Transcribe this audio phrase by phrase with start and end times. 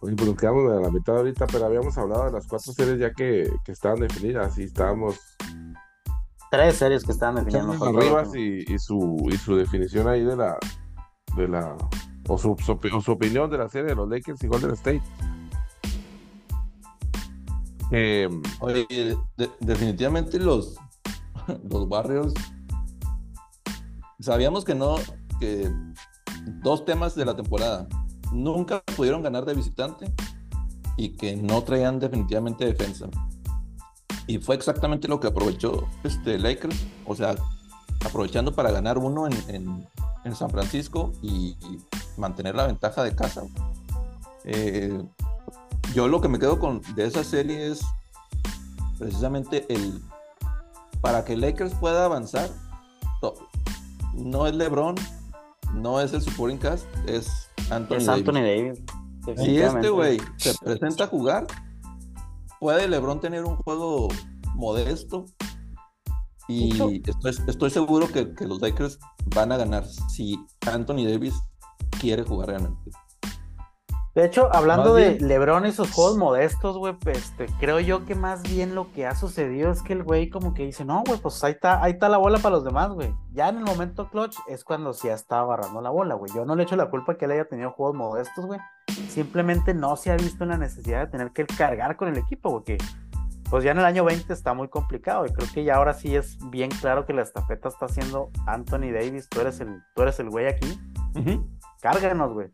[0.00, 2.98] Oye, pues nos quedamos a la mitad ahorita, pero habíamos hablado de las cuatro series
[2.98, 5.18] ya que, que estaban definidas y estábamos
[6.50, 10.58] Tres series que estaban echando arriba y, y su, y su definición ahí de la,
[11.36, 11.76] de la,
[12.28, 12.56] o su,
[12.92, 15.02] o su opinión de la serie de los Lakers y Golden State.
[17.92, 18.28] Eh,
[18.60, 18.86] Oye,
[19.36, 20.76] de- definitivamente los,
[21.70, 22.34] los Warriors
[24.18, 24.96] sabíamos que no,
[25.38, 25.70] que
[26.62, 27.86] dos temas de la temporada
[28.32, 30.12] nunca pudieron ganar de visitante
[30.96, 33.06] y que no traían definitivamente defensa.
[34.26, 36.76] Y fue exactamente lo que aprovechó este Lakers,
[37.06, 37.34] o sea,
[38.04, 39.88] aprovechando para ganar uno en, en-
[40.34, 41.56] San Francisco y,
[42.18, 43.42] mantener la ventaja de casa.
[44.44, 45.02] Eh,
[45.94, 47.80] yo lo que me quedo con de esa serie es
[48.98, 50.00] precisamente el
[51.00, 52.48] para que Lakers pueda avanzar
[53.22, 53.48] to-
[54.12, 54.94] no es LeBron
[55.74, 58.28] no es el supporting cast es Anthony, Es Davis.
[58.28, 58.82] Anthony Davis.
[59.36, 61.46] si este güey se presenta a jugar
[62.58, 64.08] puede LeBron tener un juego
[64.54, 65.26] modesto
[66.48, 66.72] y
[67.08, 68.98] estoy, estoy seguro que, que los Lakers
[69.34, 71.34] van a ganar si Anthony Davis
[72.00, 72.90] quiere jugar realmente
[74.14, 78.16] De hecho, hablando de LeBron y sus juegos modestos, güey, pues, este, creo yo que
[78.16, 81.20] más bien lo que ha sucedido es que el güey como que dice, no, güey,
[81.20, 83.14] pues ahí está, ahí está la bola para los demás, güey.
[83.32, 86.32] Ya en el momento clutch es cuando sí está agarrando la bola, güey.
[86.34, 88.58] Yo no le echo la culpa que él haya tenido juegos modestos, güey.
[89.08, 92.50] Simplemente no se ha visto en la necesidad de tener que cargar con el equipo,
[92.50, 92.78] porque
[93.48, 96.14] pues ya en el año 20 está muy complicado y creo que ya ahora sí
[96.14, 100.20] es bien claro que la estafeta está haciendo Anthony Davis, tú eres el, tú eres
[100.20, 100.78] el güey aquí
[101.80, 102.48] cárganos, güey.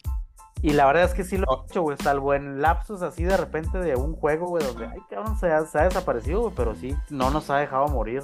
[0.62, 3.36] Y la verdad es que sí lo he hecho, güey, salvo en lapsos así de
[3.36, 6.74] repente de un juego, güey, donde, ay, cabrón, se ha, se ha desaparecido, güey, pero
[6.74, 8.22] sí, no nos ha dejado morir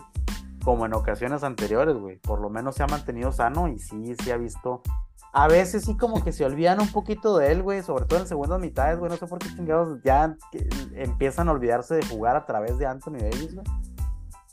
[0.64, 2.16] como en ocasiones anteriores, güey.
[2.18, 4.82] Por lo menos se ha mantenido sano y sí, sí ha visto.
[5.32, 8.26] A veces sí como que se olvidan un poquito de él, güey, sobre todo en
[8.26, 10.36] segundas mitades, güey, no sé por qué chingados ya
[10.94, 13.66] empiezan a olvidarse de jugar a través de Anthony Davis, güey.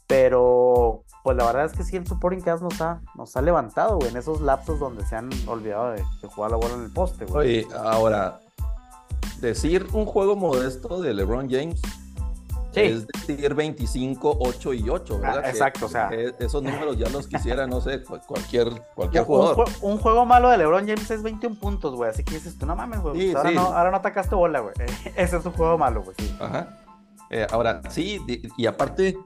[0.10, 3.98] Pero, pues la verdad es que sí, el supporting cast nos ha, nos ha levantado,
[3.98, 6.92] güey, en esos lapsos donde se han olvidado de, de jugar la bola en el
[6.92, 7.60] poste, güey.
[7.64, 8.40] Oye, ahora,
[9.40, 11.80] decir un juego modesto de LeBron James
[12.74, 12.82] Sí.
[12.82, 15.38] es decir 25, 8 y 8, ¿verdad?
[15.40, 16.10] Ah, Que- exacto, o sea.
[16.10, 19.68] que esos números ya los quisiera, no sé, cu- cualquier, cualquier un, jugador.
[19.82, 22.10] un juego malo de LeBron James es 21 puntos, güey.
[22.12, 23.16] Así que dices tú, no mames, güey.
[23.20, 23.56] Sí, pues ahora, sí.
[23.56, 24.74] no, ahora no atacaste bola, güey.
[25.16, 26.16] Ese es un juego malo, güey.
[26.40, 26.78] Ajá.
[27.32, 28.20] Eh, ahora, sí,
[28.58, 29.18] y aparte,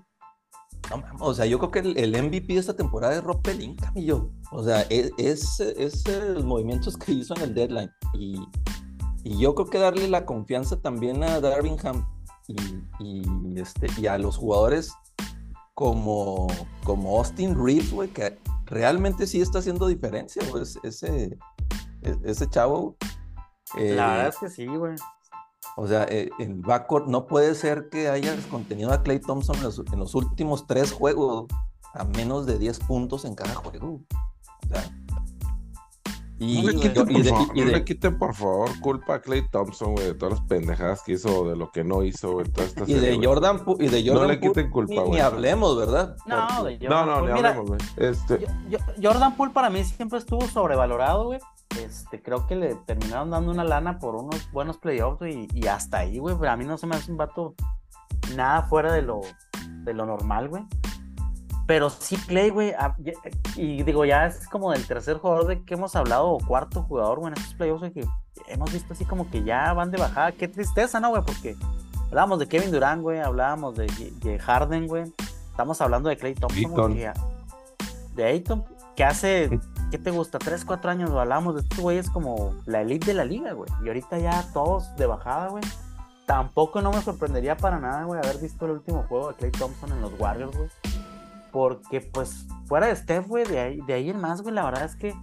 [0.89, 3.87] no o sea, yo creo que el, el MVP de esta temporada es Rob Pelinka,
[3.87, 4.31] Camillo.
[4.51, 7.91] O sea, es, es, es, eh, los movimientos que hizo en el deadline.
[8.13, 8.39] Y,
[9.23, 12.05] y yo creo que darle la confianza también a Darvingham
[12.47, 12.55] y,
[12.99, 14.91] y, este, y a los jugadores
[15.73, 16.47] como,
[16.83, 20.63] como Austin Reeves, güey, que realmente sí está haciendo diferencia, güey.
[20.63, 21.37] es- Ese,
[22.01, 22.97] e- ese chavo.
[23.77, 24.95] eh, La verdad es que sí, güey.
[25.77, 29.63] O sea, eh, el backcourt no puede ser que hayas contenido a Clay Thompson en
[29.63, 31.45] los, en los últimos tres juegos
[31.93, 34.01] a menos de 10 puntos en cada juego.
[34.65, 34.83] O sea,
[36.39, 38.69] y, no, le quiten, y por de- favor, y no de- le quiten, por favor,
[38.81, 42.03] culpa a Clay Thompson, güey, de todas las pendejadas que hizo, de lo que no
[42.03, 43.27] hizo, güey, toda esta y de serie, güey.
[43.27, 45.19] Jordan y de Jordan le quiten culpa, ni, ni güey.
[45.21, 46.17] hablemos, ¿verdad?
[46.25, 47.27] No, Porque- de No, Jordan no, Poole.
[47.33, 48.09] ni Mira, hablemos, güey.
[48.09, 51.39] Este, yo- yo- Jordan Poole para mí siempre estuvo sobrevalorado, güey.
[51.79, 55.99] Este, creo que le terminaron dando una lana por unos buenos playoffs y, y hasta
[55.99, 56.35] ahí, güey.
[56.39, 57.55] Pero a mí no se me hace un vato
[58.35, 59.21] nada fuera de lo,
[59.83, 60.63] de lo normal, güey.
[61.65, 62.71] Pero sí, Clay, güey.
[62.73, 63.13] a- ya-
[63.55, 67.19] Y digo, ya es como del tercer jugador de que hemos hablado, o cuarto jugador,
[67.19, 68.05] güey, en estos playoffs, güey, que
[68.47, 70.31] hemos visto así como que ya van de bajada.
[70.33, 71.23] Qué tristeza, ¿no, güey?
[71.23, 71.55] Porque
[72.09, 73.87] hablábamos de Kevin Durant, güey, hablábamos de,
[74.21, 75.03] de Harden, güey.
[75.49, 77.23] Estamos hablando de Clay Thompson, güey, Ayton.
[78.15, 79.59] de Ayton, que hace,
[79.93, 80.39] ¿qué te gusta?
[80.39, 83.69] Tres, cuatro años hablamos de estos güeyes como la elite de la liga, güey.
[83.85, 85.63] Y ahorita ya todos de bajada, güey.
[86.25, 89.91] Tampoco no me sorprendería para nada, güey, haber visto el último juego de Clay Thompson
[89.91, 90.69] en los Warriors, güey.
[91.51, 94.83] Porque, pues, fuera de Steph, güey, de ahí, de ahí en más, güey, la verdad
[94.83, 95.13] es que,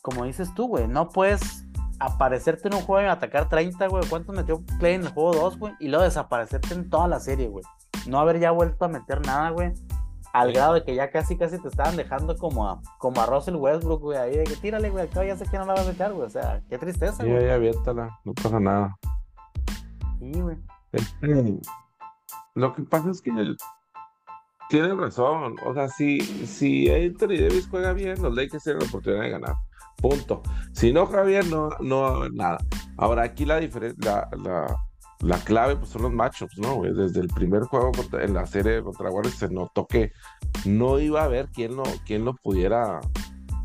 [0.00, 1.64] como dices tú, güey, no puedes
[1.98, 4.04] aparecerte en un juego y atacar 30, güey.
[4.08, 5.74] ¿Cuántos metió Clay en el juego 2, güey?
[5.80, 7.64] Y luego desaparecerte en toda la serie, güey.
[8.06, 9.74] No haber ya vuelto a meter nada, güey.
[10.32, 13.56] Al grado de que ya casi, casi te estaban dejando como a, como a Russell
[13.56, 14.18] Westbrook, güey.
[14.18, 15.04] Ahí de que tírale, güey.
[15.06, 16.26] Acá ya sé que no la vas a echar, güey.
[16.26, 17.46] O sea, qué tristeza, ya, güey.
[17.46, 18.96] ya, aviéntala, no pasa nada.
[20.18, 20.56] Sí, güey.
[20.92, 21.58] Este,
[22.54, 23.56] Lo que pasa es que el-
[24.68, 25.56] tienen razón.
[25.64, 29.54] O sea, si, si Anthony Davis juega bien, los Lakers tienen la oportunidad de ganar.
[29.96, 30.42] Punto.
[30.72, 32.58] Si no juega bien, no, no va a haber nada.
[32.98, 34.76] Ahora, aquí la diferencia, la, la,
[35.20, 36.76] la clave pues, son los matchups, ¿no?
[36.76, 36.94] güey?
[36.94, 40.12] Desde el primer juego contra- en la serie contra Warriors se notó que
[40.64, 43.00] no iba a haber quien lo, quien lo pudiera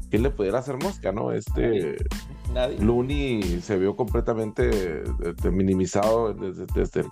[0.10, 1.32] quién le pudiera hacer mosca, ¿no?
[1.32, 1.98] Este
[2.54, 2.78] Nadie.
[2.80, 7.04] Looney se vio completamente este, minimizado desde, desde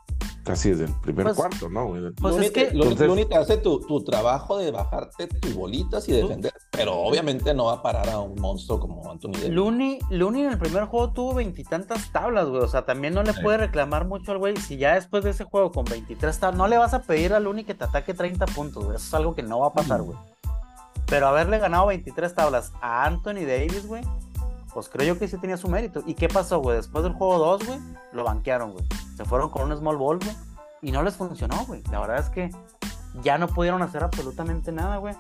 [0.51, 1.87] casi desde el primer Pues- cuarto, ¿no?
[1.87, 6.09] Pues Looney es que- Entonces- Looney te hace tu, tu trabajo de bajarte tus bolitas
[6.09, 9.49] y defender, pero obviamente no va a parar a un monstruo como Anthony Davis.
[9.49, 12.61] Looney, Looney en el primer juego tuvo veintitantas tablas, güey.
[12.61, 14.57] O sea, también no le puede reclamar mucho al güey.
[14.57, 17.39] Si ya después de ese juego con 23 tablas, no le vas a pedir a
[17.39, 18.97] Looney que te ataque 30 puntos, güey.
[18.97, 20.17] Eso es algo que no va a pasar, güey.
[21.05, 24.01] Pero haberle ganado 23 tablas a Anthony Davis, güey,
[24.73, 26.01] pues creo yo que sí tenía su mérito.
[26.05, 26.77] ¿Y qué pasó, güey?
[26.77, 27.79] Después del juego 2, güey,
[28.13, 28.85] lo banquearon, güey.
[29.17, 30.35] Se fueron con un small ball, güey.
[30.81, 31.83] Y no les funcionó, güey.
[31.91, 32.49] La verdad es que
[33.21, 35.15] ya no pudieron hacer absolutamente nada, güey.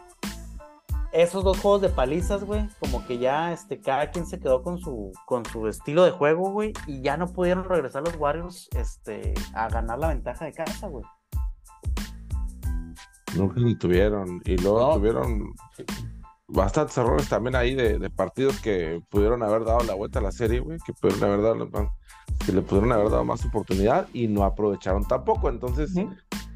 [1.11, 4.79] Esos dos juegos de palizas, güey, como que ya este, cada quien se quedó con
[4.79, 9.33] su, con su estilo de juego, güey, y ya no pudieron regresar los Warriors este,
[9.53, 11.03] a ganar la ventaja de casa, güey.
[13.35, 14.41] Nunca ni tuvieron.
[14.45, 14.93] Y luego No.
[14.95, 15.53] tuvieron
[16.51, 20.31] bastantes errores también ahí de, de partidos que pudieron haber dado la vuelta a la
[20.31, 20.77] serie, güey.
[20.85, 21.91] Que pudieron haber dado,
[22.45, 25.49] que le pudieron haber dado más oportunidad y no aprovecharon tampoco.
[25.49, 25.91] Entonces,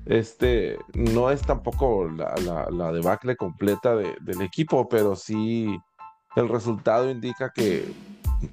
[0.06, 5.78] este no es tampoco la, la, la debacle completa de- del equipo, pero sí
[6.36, 7.92] el resultado indica que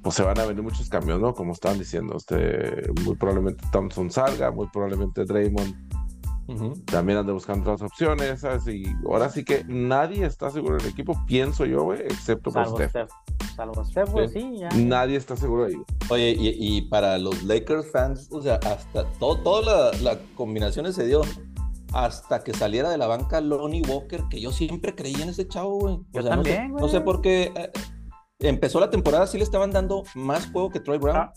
[0.03, 1.35] pues se van a venir muchos cambios, ¿no?
[1.35, 5.75] Como estaban diciendo, este, muy probablemente Thompson salga, muy probablemente Draymond
[6.49, 6.75] Ujú.
[6.87, 8.67] también anda buscando otras opciones, ¿sabes?
[8.69, 12.77] Y ahora sí que nadie está seguro del equipo, pienso yo, güey, excepto por Salvo
[12.77, 12.91] Steph.
[12.91, 13.11] Steph.
[13.57, 14.41] Salvo Steph, güey, Sí.
[14.41, 14.69] sí, ya.
[14.71, 15.85] Nadie está seguro de ello.
[16.11, 20.91] Oye, y, y para los Lakers fans, o sea, hasta todo, toda la, la combinación
[20.93, 21.23] se dio
[21.93, 25.79] hasta que saliera de la banca Lonnie Walker, que yo siempre creí en ese chavo,
[25.79, 25.95] güey.
[25.95, 27.71] O Yo sea, no sé- también, no sé, por qué eh,
[28.41, 31.33] empezó la temporada, sí le estaban dando más juego que Troy Brown, Ah.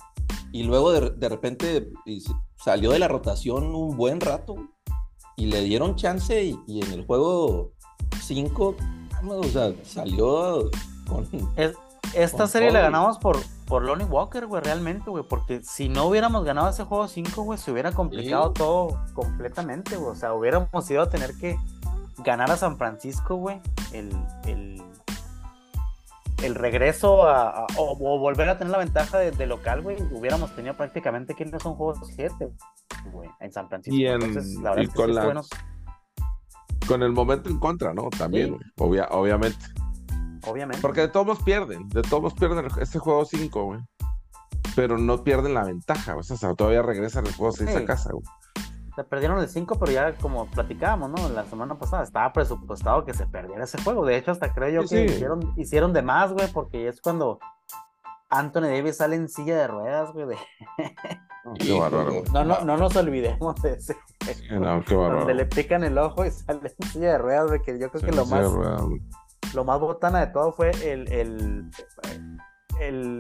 [0.54, 2.24] y luego de, de repente y
[2.56, 4.68] salió de la rotación un buen rato, güey,
[5.36, 7.72] y le dieron chance, y, y en el juego
[8.22, 8.76] 5,
[9.28, 10.70] o sea, salió
[11.08, 11.28] con...
[11.58, 11.76] Es-
[12.14, 15.26] esta Con serie la ganamos por, por Lonnie Walker, güey, realmente, güey.
[15.28, 18.54] Porque si no hubiéramos ganado ese juego 5, güey, se hubiera complicado Sí.
[18.54, 20.12] todo completamente, güey.
[20.12, 21.58] O sea, hubiéramos ido a tener que
[22.20, 23.60] ganar a San Francisco, güey.
[23.92, 24.16] El,
[24.46, 24.82] el,
[26.44, 29.98] el regreso a, a- o, o volver a tener la ventaja de, de local, güey.
[30.12, 32.52] Hubiéramos tenido prácticamente que no son juegos 7,
[33.12, 33.96] güey, en San Francisco.
[33.96, 35.50] Y en- Entonces, la verdad y es que con sí la- buenos,
[36.88, 38.10] Con el momento en contra, ¿no?
[38.10, 38.52] También, Sí.
[38.52, 39.00] güey.
[39.00, 39.66] Obvia- obviamente.
[40.48, 40.82] obviamente.
[40.82, 43.80] Porque de todos modos pierden, de todos pierden este juego 5, güey.
[44.76, 46.22] Pero no pierden la ventaja, güey.
[46.30, 47.78] o sea, todavía regresan el juego 6 Sí.
[47.78, 48.24] a casa, güey.
[48.96, 51.30] Se perdieron el 5, pero ya como platicábamos, ¿no?
[51.30, 54.06] La semana pasada estaba presupuestado que se perdiera ese juego.
[54.06, 55.16] De hecho, hasta creo yo Sí, que sí.
[55.16, 57.40] Hicieron, hicieron de más, güey, porque es cuando
[58.30, 60.28] Anthony Davis sale en silla de ruedas, güey.
[60.28, 60.38] de-
[61.60, 62.24] Qué bárbaro, güey.
[62.34, 63.96] No, no, no nos olvidemos de ese.
[64.26, 65.20] Sí, no, qué bárbaro.
[65.20, 68.00] Donde le pican el ojo y sale en silla de ruedas, güey, que yo creo
[68.02, 68.50] Sí, que lo más,
[69.54, 71.70] lo más botana de todo fue el, el,
[72.12, 72.38] el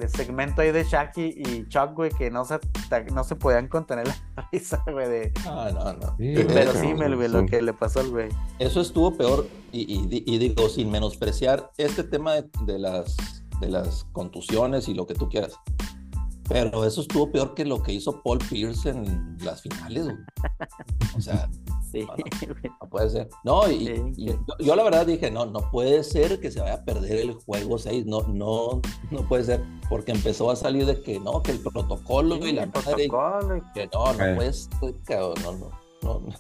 [0.07, 2.59] segmento ahí de Shaki y Chuck, güey, que no se,
[3.13, 5.31] no se podían contener la risa, güey, de...
[5.45, 6.15] Ah, no, no.
[6.17, 7.45] Sí, Inverosímil, güey, lo sí.
[7.47, 8.29] que le pasó al güey.
[8.59, 13.15] Eso estuvo peor, y, y di- y digo, sin menospreciar este tema de, de las,
[13.59, 15.53] de las contusiones y lo que tú quieras.
[16.47, 20.03] Pero eso estuvo peor que lo que hizo Paul Pierce en las finales.
[20.05, 20.17] güey.
[21.17, 21.49] O sea,
[21.91, 22.05] Sí,
[22.81, 22.89] no.
[22.89, 23.29] puede ser.
[23.43, 26.59] No, y, Sí, y yo, yo la verdad dije, no, no puede ser que se
[26.61, 28.05] vaya a perder el juego 6.
[28.05, 29.63] No, no, no puede ser.
[29.89, 33.07] Porque empezó a salir de que no, que el protocolo y la el madre.
[33.07, 34.35] protocolo y- Que no, no Eh.
[34.35, 34.71] puede ser,
[35.05, 35.51] cabrón, no,
[36.03, 36.35] no, no.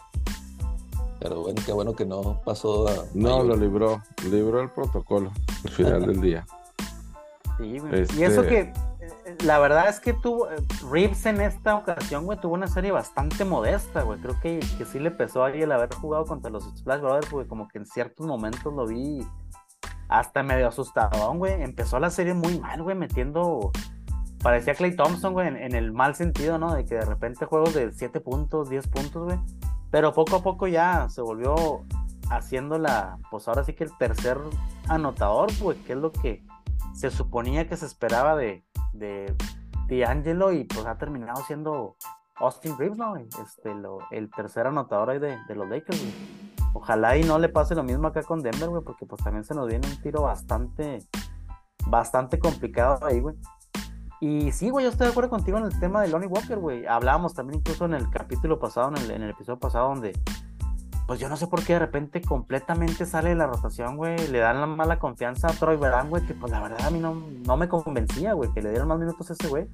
[1.19, 2.93] Pero bueno, qué bueno que no pasó a.
[3.13, 5.31] No, lo libró, libró el protocolo
[5.63, 6.45] al final del día.
[7.57, 8.01] Sí, güey.
[8.01, 8.73] Este- Y eso que,
[9.45, 10.55] la verdad es que tuvo, eh,
[10.89, 14.19] Reeves en esta ocasión, güey, tuvo una serie bastante modesta, güey.
[14.19, 17.47] Creo que, que sí le pesó ahí el haber jugado contra los Splash Brothers, güey,
[17.47, 19.25] como que en ciertos momentos lo vi
[20.09, 21.61] hasta medio asustado, güey.
[21.61, 23.71] Empezó la serie muy mal, güey, metiendo,
[24.41, 26.73] parecía Clay Thompson, güey, en, en el mal sentido, ¿no?
[26.73, 29.39] De que de repente juegos de 7 puntos, 10 puntos, güey.
[29.91, 31.85] Pero poco a poco ya se volvió
[32.31, 34.39] haciendo la, pues ahora sí que el tercer
[34.87, 36.43] anotador, güey, que es lo que
[36.95, 38.65] se suponía que se esperaba de,
[38.97, 39.35] de
[39.89, 41.95] D'Angelo y pues ha terminado siendo
[42.37, 43.15] Austin Reeves, ¿no?
[43.17, 46.13] Este, lo- el tercer anotador ahí de, los Lakers, güey.
[46.73, 49.55] Ojalá y no le pase lo mismo acá con Denver, güey, porque pues también se
[49.55, 50.99] nos viene un tiro bastante,
[51.87, 53.35] bastante complicado ahí, güey.
[54.19, 56.85] Y sí, güey, yo estoy de acuerdo contigo en el tema de Lonnie Walker, güey.
[56.85, 60.13] Hablábamos también incluso en el capítulo pasado, en el episodio pasado, donde
[61.07, 64.27] pues yo no sé por qué de repente completamente sale de la rotación, güey.
[64.27, 66.99] Le dan la mala confianza a Troy Brown, güey, que pues la verdad a mí
[66.99, 69.67] no, no me convencía, güey, que le dieron más minutos a ese güey.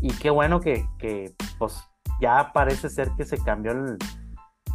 [0.00, 1.82] Y qué bueno que, que pues
[2.20, 3.96] ya parece ser que se cambió el,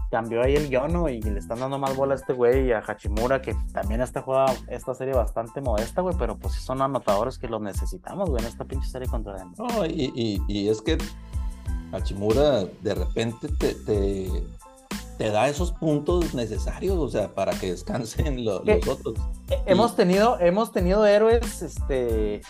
[0.09, 2.79] cambió ahí el guion y le están dando más bola a este güey y a
[2.79, 7.47] Hachimura, que también está jugando esta serie bastante modesta, güey, pero pues son anotadores que
[7.47, 9.57] los necesitamos, güey, en esta pinche serie contra Denver.
[9.57, 10.97] No, y, y, es que
[11.91, 14.43] Hachimura de repente te, te,
[15.19, 19.15] te, da esos puntos necesarios, o sea, para que descansen lo, los otros.
[19.65, 19.95] Hemos, y...
[19.97, 22.41] tenido, hemos tenido héroes, este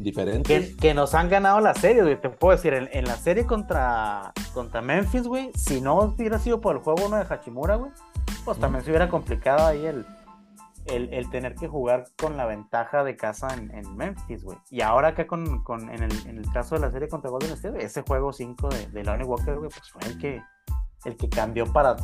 [0.00, 0.70] diferentes.
[0.70, 2.20] Que, que, nos han ganado la serie, güey.
[2.20, 6.60] Te puedo decir, en, en, la serie contra, contra Memphis, güey, si no hubiera sido
[6.60, 7.92] por el juego uno de Hachimura, güey,
[8.44, 8.60] pues mm.
[8.60, 10.06] también se hubiera complicado ahí el,
[10.86, 14.58] el, el, tener que jugar con la ventaja de casa en, en Memphis, güey.
[14.70, 17.52] Y ahora acá con, con en, el, en, el, caso de la serie contra Golden
[17.52, 20.42] State, ese juego 5 de, de Lonnie Walker, güey, pues fue el que,
[21.04, 21.96] el que cambió para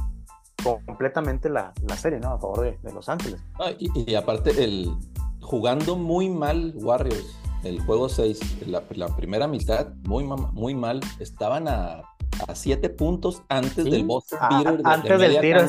[0.85, 2.33] completamente la, la serie, ¿no?
[2.33, 3.41] A favor de, de Los Ángeles.
[3.61, 4.93] Ah, y, y aparte, el
[5.41, 7.37] jugando muy mal Warriors
[7.67, 12.03] el juego 6, la, la, primera mitad, muy, muy mal, estaban a,
[12.47, 13.91] a siete puntos antes ¿Sí?
[13.91, 14.83] del Beater.
[14.83, 15.63] De, antes de del tiro.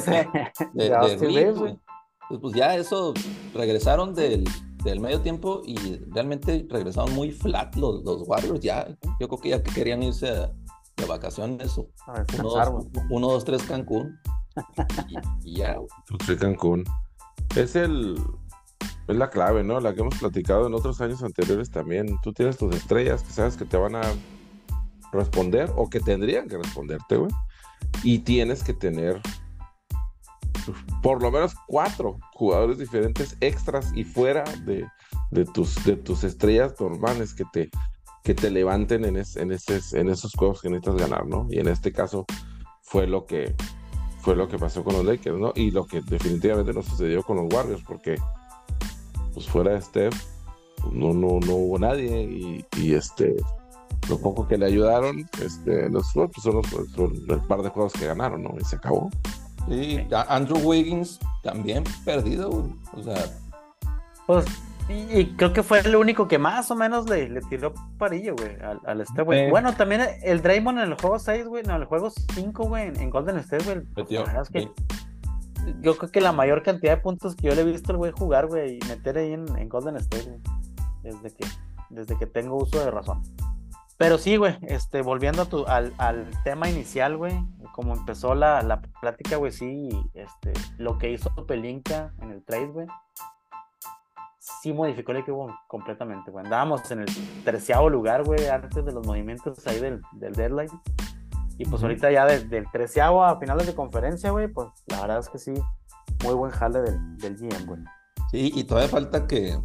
[0.73, 3.13] De, de, de Reed, pues, pues ya eso,
[3.53, 4.43] regresaron del,
[4.83, 5.75] del, medio tiempo y
[6.11, 8.59] realmente regresaron muy flat los, los Warriors.
[8.59, 8.87] Ya,
[9.19, 10.51] yo creo que ya que querían irse a,
[10.97, 11.77] de vacaciones.
[11.77, 14.19] O a uno, dos, uno, dos, tres Cancún.
[15.43, 15.77] y, y ya.
[16.25, 16.83] Tres Cancún.
[17.55, 18.19] Es el,
[19.07, 19.79] es la clave, ¿no?
[19.79, 22.17] La que hemos platicado en otros años anteriores también.
[22.23, 24.01] Tú tienes tus estrellas que sabes que te van a
[25.13, 27.31] responder o que tendrían que responderte, güey.
[28.03, 29.21] Y tienes que tener
[31.01, 34.85] por lo menos cuatro jugadores diferentes extras y fuera de,
[35.31, 37.69] de, tus, de tus estrellas normales que te,
[38.27, 41.47] que te levanten en, es, en, ese, en esos juegos que necesitas ganar, ¿no?
[41.49, 42.25] Y en este caso
[42.81, 43.55] fue lo que
[44.19, 45.53] fue lo que pasó con los Lakers, ¿no?
[45.55, 48.17] Y lo que definitivamente no sucedió con los Warriors, porque
[49.33, 50.13] pues fuera de Steph,
[50.81, 53.33] pues no, no, no hubo nadie y, y, este,
[54.09, 57.93] lo poco que le ayudaron, este, los, pues son los, son el par de juegos
[57.93, 58.55] que ganaron, ¿no?
[58.59, 59.09] Y se acabó.
[59.69, 62.49] Y Andrew Wiggins también perdido,
[62.91, 63.23] o sea.
[64.25, 64.45] Pues,
[64.89, 68.35] y, y, creo que fue el único que más o menos le, le tiró parillo,
[68.35, 69.39] güey, al, al Steph, güey.
[69.41, 69.49] Eh.
[69.49, 72.87] Bueno, también el Draymond en el juego 6, güey, no, en el juego 5, güey,
[72.87, 73.85] en, en, Golden State, güey.
[73.95, 74.69] Metió, es que, sí
[75.81, 78.11] yo creo que la mayor cantidad de puntos que yo le he visto al güey
[78.11, 80.41] jugar, güey, y meter ahí en, en Golden State, güey,
[81.03, 81.45] desde que,
[81.89, 83.21] desde que tengo uso de razón.
[83.97, 87.33] Pero sí, güey, este, volviendo a tu, al, al tema inicial, güey,
[87.73, 92.67] como empezó la, la plática, güey, sí, este, lo que hizo Pelinka en el trade,
[92.67, 92.87] güey,
[94.61, 96.45] sí modificó el equipo completamente, güey.
[96.45, 100.69] Andábamos en el terciavo lugar, güey, antes de los movimientos ahí del, del deadline.
[101.57, 105.19] Y pues ahorita ya desde el treceavo a finales de conferencia, güey, pues la verdad
[105.19, 105.53] es que sí,
[106.23, 107.81] muy buen jale del, del GM, güey.
[108.31, 109.59] Sí, y todavía falta que,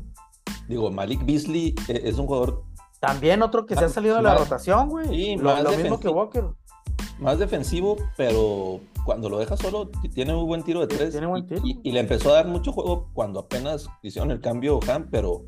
[0.68, 2.64] digo, Malik Beasley eh, es un jugador...
[3.00, 5.08] También otro que se ha salido de la rotación, güey.
[5.08, 6.44] Sí, lo, lo mismo que Walker.
[7.18, 11.10] Más defensivo, pero cuando lo deja solo, tiene muy buen tiro de tres.
[11.10, 11.60] Tiene buen tiro.
[11.64, 15.44] Y, y, le empezó a dar mucho juego cuando apenas hicieron el cambio Ham, pero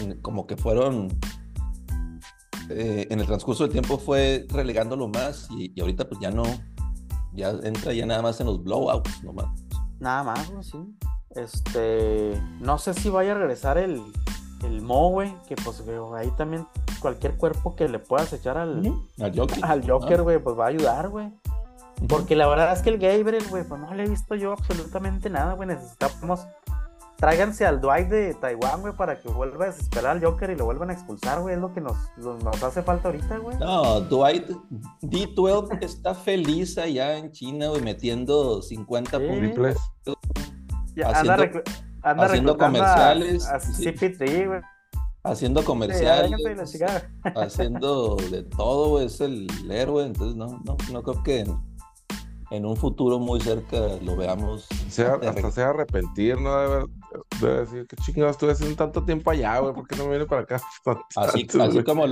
[0.00, 1.08] en, como que fueron
[2.70, 6.44] eh, en el transcurso del tiempo fue relegándolo más y, y, ahorita pues ya no,
[7.32, 9.46] ya entra ya nada más en los blowouts nomás.
[9.98, 10.78] Nada más, sí.
[11.30, 14.02] Este, no sé si vaya a regresar el,
[14.64, 16.66] el Mo, güey, que pues veo ahí también
[17.00, 18.78] cualquier cuerpo que le puedas echar al,
[19.20, 21.32] al Joker, al Joker, güey, pues va a ayudar, güey.
[22.08, 25.30] Porque la verdad es que el Gabriel, güey, pues no le he visto yo absolutamente
[25.30, 25.68] nada, güey.
[25.68, 26.46] Necesitamos
[27.16, 30.64] tráiganse al Dwight de Taiwán, güey, para que vuelva a desesperar al Joker y lo
[30.64, 31.54] vuelvan a expulsar, güey.
[31.54, 33.56] Es lo que nos, nos hace falta ahorita, güey.
[33.58, 34.50] No, Dwight
[35.02, 39.24] D12 está feliz allá en China, güey, metiendo 50 sí.
[39.24, 39.76] puntos.
[40.96, 41.62] Ya, haciendo, anda,
[42.02, 43.46] anda haciendo comerciales.
[43.46, 44.60] A, a CP3, güey.
[45.24, 46.32] Haciendo comerciales.
[46.70, 46.78] Sí,
[47.36, 49.06] haciendo de todo, güey.
[49.06, 50.06] Es el héroe.
[50.06, 51.44] Entonces, no, no, no creo que
[52.52, 54.66] en un futuro muy cerca lo veamos.
[54.90, 56.54] Sea, hasta sea arrepentir, ¿no?
[56.54, 56.84] Debe,
[57.40, 60.26] debe decir, qué chingados estuve haciendo tanto tiempo allá, güey, ¿por qué no me viene
[60.26, 60.60] para acá?
[61.16, 62.04] Así, así como,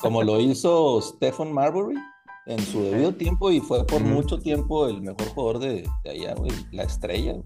[0.00, 1.96] como lo hizo Stephen Marbury
[2.44, 4.08] en su debido tiempo y fue por mm.
[4.08, 7.36] mucho tiempo el mejor jugador de, de allá, güey, la estrella.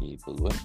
[0.00, 0.56] Y pues bueno.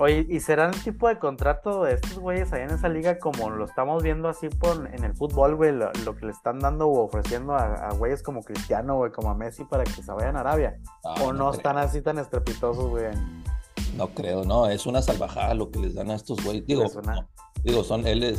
[0.00, 3.50] Oye, ¿y será el tipo de contrato de estos güeyes allá en esa liga como
[3.50, 5.72] lo estamos viendo así por, en el fútbol, güey?
[5.72, 9.30] Lo, lo, que le están dando o ofreciendo a, a güeyes como Cristiano, güey, como
[9.30, 10.78] a Messi para que se vayan a Arabia.
[11.04, 13.06] Ah, ¿O no, no están así tan estrepitosos, güey?
[13.96, 16.64] No creo, no, es una salvajada lo que les dan a estos güeyes.
[16.64, 17.16] Digo, una...
[17.16, 17.28] no,
[17.64, 18.36] digo, son él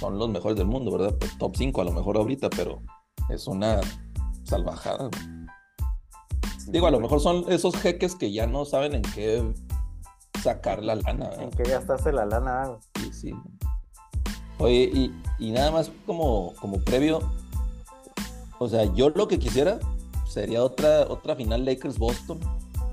[0.00, 1.14] son los mejores del mundo, ¿verdad?
[1.20, 2.82] Pues top 5 a lo mejor ahorita, pero
[3.28, 3.80] es una
[4.42, 5.08] salvajada.
[6.66, 9.52] Digo, a lo mejor son esos jeques que ya no saben en qué
[10.42, 11.30] sacar la lana.
[11.38, 12.76] En que gastaste la lana.
[12.96, 13.34] Sí, sí.
[14.58, 17.20] Oye, y, y, nada más como, como previo,
[18.58, 19.78] o sea, yo lo que quisiera
[20.28, 22.38] sería otra, otra final Lakers-Boston,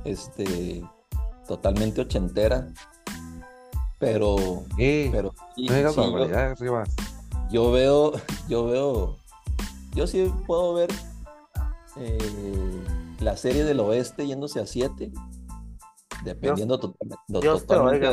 [0.06, 0.84] este,
[1.48, 2.68] totalmente ochentera.
[4.00, 6.90] Pero, Eh, pero sí, no digas sí, yo- barbaridades, Rivas.
[7.52, 8.14] yo veo,
[8.48, 9.18] yo veo,
[9.94, 10.90] yo sí puedo ver
[11.98, 12.82] eh,
[13.20, 15.12] la serie del oeste yéndose a 7,
[16.24, 18.08] dependiendo totalmente,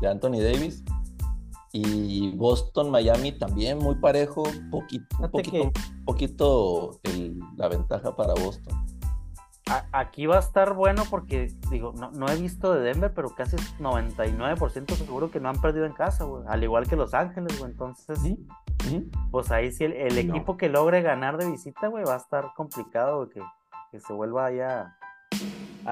[0.00, 0.84] de, Anthony Davis.
[1.72, 5.70] Y Boston, Miami también muy parejo, poquito, un poquito,
[6.06, 8.74] poquito el- la ventaja para Boston.
[9.70, 13.28] A- aquí va a estar bueno porque, digo, no, no he visto de Denver, pero
[13.34, 16.42] casi 99% seguro que no han perdido en casa, güey.
[16.48, 17.72] Al igual que Los Ángeles, güey.
[17.72, 18.18] Entonces,
[19.30, 20.34] pues ahí sí el, el No.
[20.36, 23.42] equipo que logre ganar de visita, güey, va a estar complicado, que,
[23.92, 24.60] que se vuelva ahí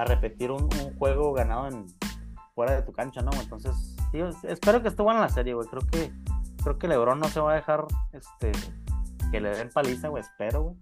[0.01, 1.85] a, repetir un, un juego ganado en
[2.55, 3.31] fuera de tu cancha, ¿no?
[3.39, 5.67] Entonces, es- espero que esté buena la serie, güey.
[5.67, 6.11] Creo que,
[6.63, 8.51] creo que LeBron no se va a dejar, este,
[9.31, 10.21] que le den paliza, güey.
[10.23, 10.75] Espero, güey.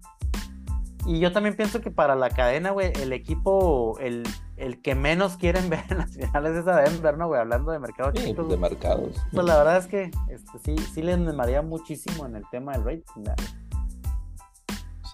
[1.08, 4.24] Y yo también pienso que para la cadena, güey, el equipo, el,
[4.56, 7.40] el que menos quieren ver en las finales es a Denver, ¿no, güey?
[7.40, 8.58] Hablando de mercado Sí, chico, de güey.
[8.58, 9.16] marcados.
[9.32, 12.84] Pues la verdad es que este, sí, sí les maría muchísimo en el tema del
[12.84, 13.22] rating.
[13.22, 13.36] ¿verdad?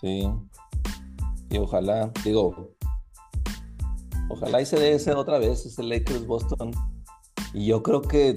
[0.01, 0.31] Sí.
[1.51, 2.71] Y ojalá, digo,
[4.33, 6.73] ojalá y se dé ese otra vez, ese Lakers Boston.
[7.55, 8.37] Y yo creo que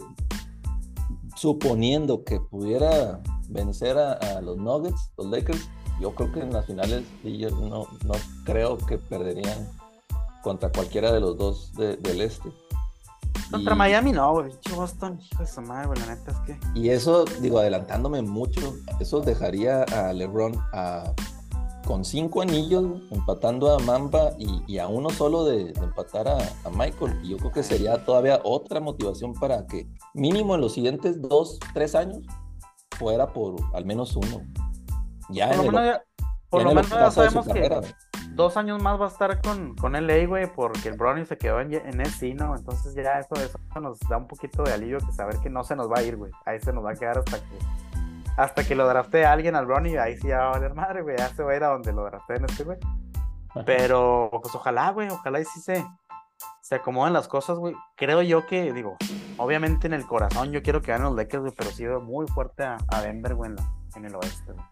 [1.35, 5.69] suponiendo que pudiera vencer a, a los Nuggets, los Lakers,
[6.01, 9.69] yo creo que en las finales yo no, no creo que perderían
[10.43, 12.49] contra cualquiera de los dos de- del este.
[13.51, 14.51] Contra Y- Miami no, güey.
[14.75, 15.99] Boston, hijo de su madre, güey.
[15.99, 16.59] La neta es que.
[16.79, 21.13] Y eso, digo, adelantándome mucho, eso dejaría a LeBron a-
[21.85, 26.37] con cinco anillos, empatando a Mamba y, y a uno solo de, de empatar a,
[26.37, 27.19] a Michael.
[27.23, 31.59] Y yo creo que sería todavía otra motivación para que mínimo en los siguientes dos,
[31.73, 32.19] tres años
[32.97, 34.41] fuera por al menos uno.
[35.29, 36.03] Ya Por lo en el- menos ya,
[36.49, 37.81] por lo en el menos ya sabemos que carrera.
[38.33, 41.59] dos años más va a estar con, con LA, güey, porque el Brownie se quedó
[41.61, 42.55] en, en SC, ¿no?
[42.55, 45.75] Entonces ya eso, eso nos da un poquito de alivio que saber que no se
[45.75, 46.31] nos va a ir, güey.
[46.45, 47.57] Ahí se nos va a quedar hasta que
[48.37, 51.15] hasta que lo draftee alguien al Brownie, ahí sí ya va a valer madre, güey.
[51.17, 52.77] Ya se va a ir a donde lo drafteen este, güey.
[53.65, 55.85] Pero, pues ojalá, güey, ojalá y sí se,
[56.61, 57.73] se acomoden las cosas, güey.
[57.95, 58.97] Creo yo que, digo,
[59.37, 62.27] obviamente en el corazón yo quiero que ganen los Lakers, güey, pero sí veo muy
[62.27, 64.65] fuerte a, a Denver, güey, en, la- en el oeste, güey.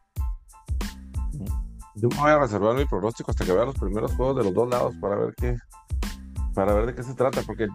[1.96, 4.54] Yo me voy a reservar mi pronóstico hasta que vea los primeros juegos de los
[4.54, 5.56] dos lados para ver qué,
[6.54, 7.68] para ver de qué se trata, porque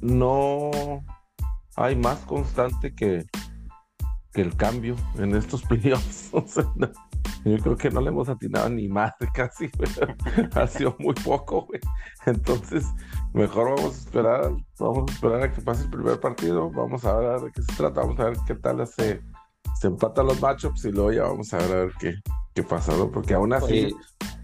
[0.00, 0.70] no
[1.76, 3.24] hay más constante que,
[4.32, 6.28] que el cambio en estos playoffs.
[6.32, 6.90] O sea, no-
[7.44, 9.68] yo creo que no le hemos atinado ni madre casi,
[10.54, 11.80] ha sido muy poco, güey.
[12.26, 12.84] Entonces,
[13.32, 17.16] mejor vamos a esperar, vamos a esperar a que pase el primer partido, vamos a
[17.16, 19.22] ver de qué se trata, vamos a ver qué tal se,
[19.80, 22.14] se empatan los matchups y luego ya vamos a ver a ver qué,
[22.54, 23.10] qué pasa, ¿no?
[23.10, 23.92] Porque aún así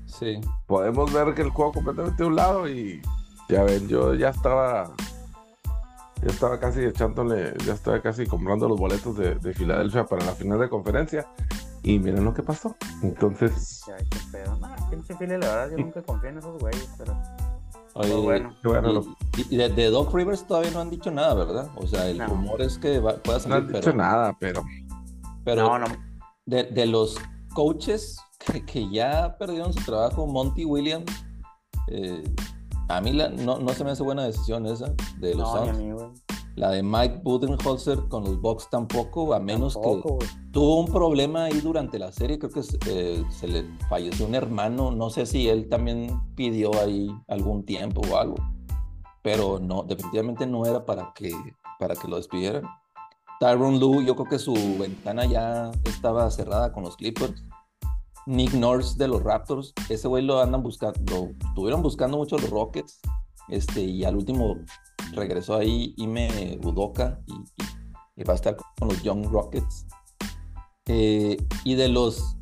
[0.06, 0.40] sí.
[0.66, 3.00] podemos ver que el juego completamente de un lado y
[3.48, 4.92] ya ven, yo ya estaba
[6.22, 10.32] ya estaba casi echándole, ya estaba casi comprando los boletos de, de Filadelfia para la
[10.32, 11.26] final de conferencia
[11.82, 12.76] y miren lo que pasó.
[13.02, 14.56] Entonces, Ay, qué pedo.
[14.56, 17.16] No, pinche la verdad, yo nunca confío en esos güeyes, pero.
[17.94, 18.54] Oye, bueno.
[18.62, 19.16] qué bueno, y- lo-
[19.50, 21.68] y, de, de Doc Rivers todavía no han dicho nada, ¿verdad?
[21.76, 22.26] O sea, el No.
[22.26, 24.62] rumor es que va, pueda no salir, han dicho pero, nada, pero
[25.44, 25.86] pero No, no.
[26.46, 27.16] De, de los
[27.54, 31.10] coaches que, que ya perdieron su trabajo, Monty Williams,
[31.88, 32.22] eh,
[32.88, 36.22] a mí la- no, no se me hace buena decisión esa de los No, Suns.
[36.56, 40.50] La de Mike Budenholzer con los Bucks tampoco, a menos Tampoco, que güey.
[40.50, 44.90] tuvo un problema ahí durante la serie, creo que eh, se le falleció un hermano,
[44.90, 48.34] no sé si él también pidió ahí algún tiempo o algo,
[49.22, 51.30] pero no, definitivamente no era para que,
[51.78, 52.64] para que lo despidieran.
[53.38, 57.40] Tyron Lue, yo creo que su ventana ya estaba cerrada con los Clippers.
[58.28, 62.50] Nick Nurse de los Raptors, ese güey lo andan buscando, lo estuvieron buscando mucho los
[62.50, 63.00] Rockets,
[63.48, 64.56] este, y al último
[65.14, 67.32] regresó ahí Ime Udoka y,
[68.20, 69.86] y- va a estar con los Young Rockets.
[70.86, 72.36] Eh, y de los,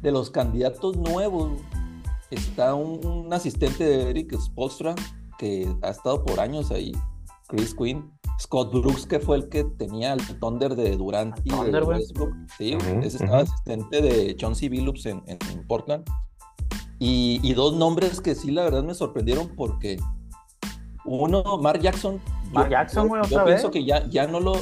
[0.00, 1.52] de los candidatos nuevos,
[2.30, 4.96] está un, un asistente de Eric Spolstra
[5.38, 6.92] que ha estado por años ahí,
[7.46, 8.10] Chris Quinn.
[8.40, 11.98] Scott Brooks, que fue el que tenía el Thunder de Durant y de Thunder, güey.
[11.98, 12.32] Westbrook.
[12.58, 14.68] Sí, Ujú, ese estaba asistente de John C.
[14.68, 16.04] Billups en, en- en Portland.
[16.98, 19.98] Y, y dos nombres que sí, la verdad, me sorprendieron porque
[21.04, 22.20] uno, Mark Jackson.
[22.52, 24.52] Mark Jackson, güey, Yo otra pienso que ya, ya no lo.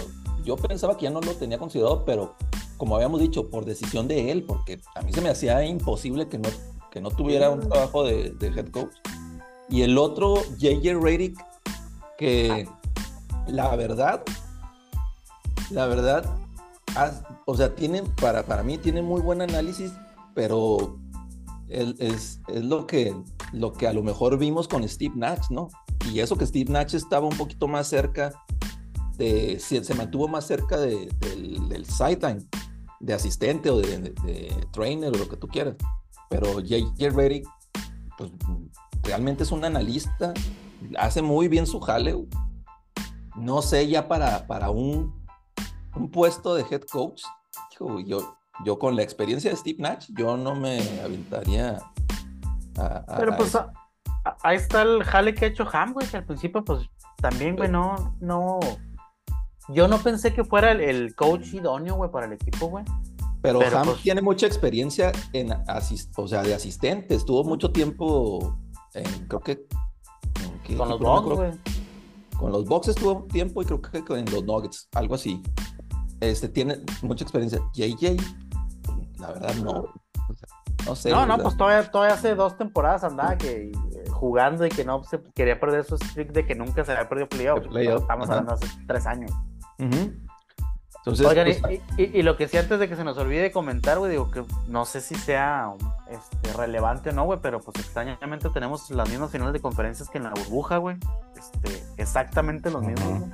[0.44, 2.34] Yo pensaba que ya no lo tenía considerado, pero
[2.78, 6.38] como habíamos dicho, por decisión de él, porque a mí se me hacía imposible que
[6.38, 6.48] no,
[6.90, 8.94] que no tuviera un trabajo de, de head coach.
[9.68, 10.98] Y el otro, J.J.
[10.98, 11.38] Redick,
[12.16, 12.66] que
[13.50, 14.22] la verdad,
[15.70, 16.24] la verdad,
[17.46, 19.92] o sea, tiene, para, para mí tiene muy buen análisis,
[20.34, 20.98] pero
[21.68, 23.14] es, es lo, que,
[23.52, 25.68] lo que a lo mejor vimos con Steve Nash, ¿no?
[26.12, 28.32] Y eso que Steve Nash estaba un poquito más cerca
[29.16, 32.48] de, se, mantuvo más cerca de- del, del sideline,
[33.00, 34.12] de asistente o de,
[34.72, 35.76] trainer o lo que tú quieras.
[36.28, 37.10] Pero J.J.
[37.10, 37.46] Redick,
[38.16, 38.30] pues
[39.02, 40.32] realmente es un analista,
[40.98, 42.16] hace muy bien su jale.
[43.36, 45.14] No sé, ya para, para un,
[45.96, 47.22] un puesto de head coach,
[48.06, 51.78] yo, yo con la experiencia de Steve Nash, yo no me aventaría
[52.76, 53.60] a, a- Pero pues eso.
[53.60, 53.72] a-
[54.28, 57.56] a- ahí está el jale que ha hecho Ham, güey, que al principio pues también,
[57.56, 58.58] güey, no, no...
[59.68, 62.84] Yo no pensé que fuera el, el coach idóneo, güey, para el equipo, güey.
[63.40, 67.14] Pero, pero, Ham pues- tiene mucha experiencia en asis- o sea, de asistente.
[67.14, 68.58] Estuvo mucho tiempo
[68.94, 69.52] en, creo que...
[70.44, 71.52] ¿en qué Con los Bucks, güey.
[72.40, 75.42] Con los Bucks estuvo tiempo y creo que con los Nuggets, algo así.
[76.20, 77.60] Este tiene mucha experiencia.
[77.74, 78.16] JJ,
[79.18, 79.84] la verdad no.
[80.86, 81.10] No sé.
[81.10, 83.72] No, no, pues todavía, todavía hace dos temporadas andaba que eh,
[84.10, 87.28] jugando y que no se quería perder su streak de que nunca se había perdido
[87.28, 87.66] playoff.
[87.68, 88.38] Playoff, Estamos ajá.
[88.38, 89.30] hablando hace tres años.
[89.78, 90.12] Ujú.
[90.98, 93.50] Entonces, Oigan, pues, y, y- y lo que sí antes de que se nos olvide
[93.52, 95.72] comentar, güey, digo que no sé si sea
[96.10, 100.18] este, relevante o no, güey, pero pues extrañamente tenemos las mismas finales de conferencias que
[100.18, 100.96] en la burbuja, güey.
[101.38, 103.30] Este, exactamente los mismos, güey.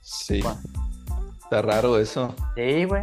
[0.00, 0.58] sí, Bueno.
[1.42, 2.34] está raro eso.
[2.56, 3.02] Sí, güey.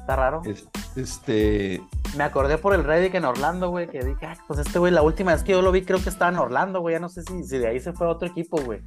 [0.00, 0.42] Está raro.
[0.44, 1.82] Es- Este,
[2.16, 5.02] Me acordé por el Reddit en Orlando, güey, que dije, "Ay, pues este güey, la
[5.02, 6.94] última vez que yo lo vi, creo que estaba en Orlando, güey.
[6.94, 8.80] Ya no sé si, si de ahí se fue a otro equipo, güey.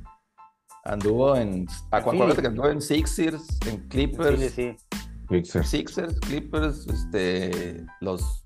[0.85, 1.67] anduvo en.
[1.91, 2.41] Acuérdate Sí.
[2.41, 4.39] que anduvo en Sixers, en Clippers.
[4.39, 4.77] Sí, sí.
[5.29, 5.69] Sixers.
[5.69, 8.45] Sixers, Clippers, este, los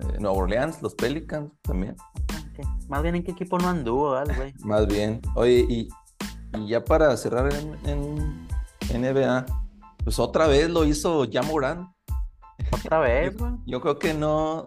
[0.00, 1.96] eh, Nueva Orleans, los Pelicans también.
[2.28, 2.66] Ok.
[2.88, 4.52] Más bien en qué equipo no anduvo, ¿verdad, güey.
[4.64, 5.20] Más bien.
[5.34, 5.88] Oye, y,
[6.56, 7.78] y ya para cerrar en,
[8.90, 9.46] en NBA,
[10.04, 11.92] pues otra vez lo hizo Jamoran.
[12.70, 13.52] Otra vez, güey.
[13.66, 14.66] Yo creo que no.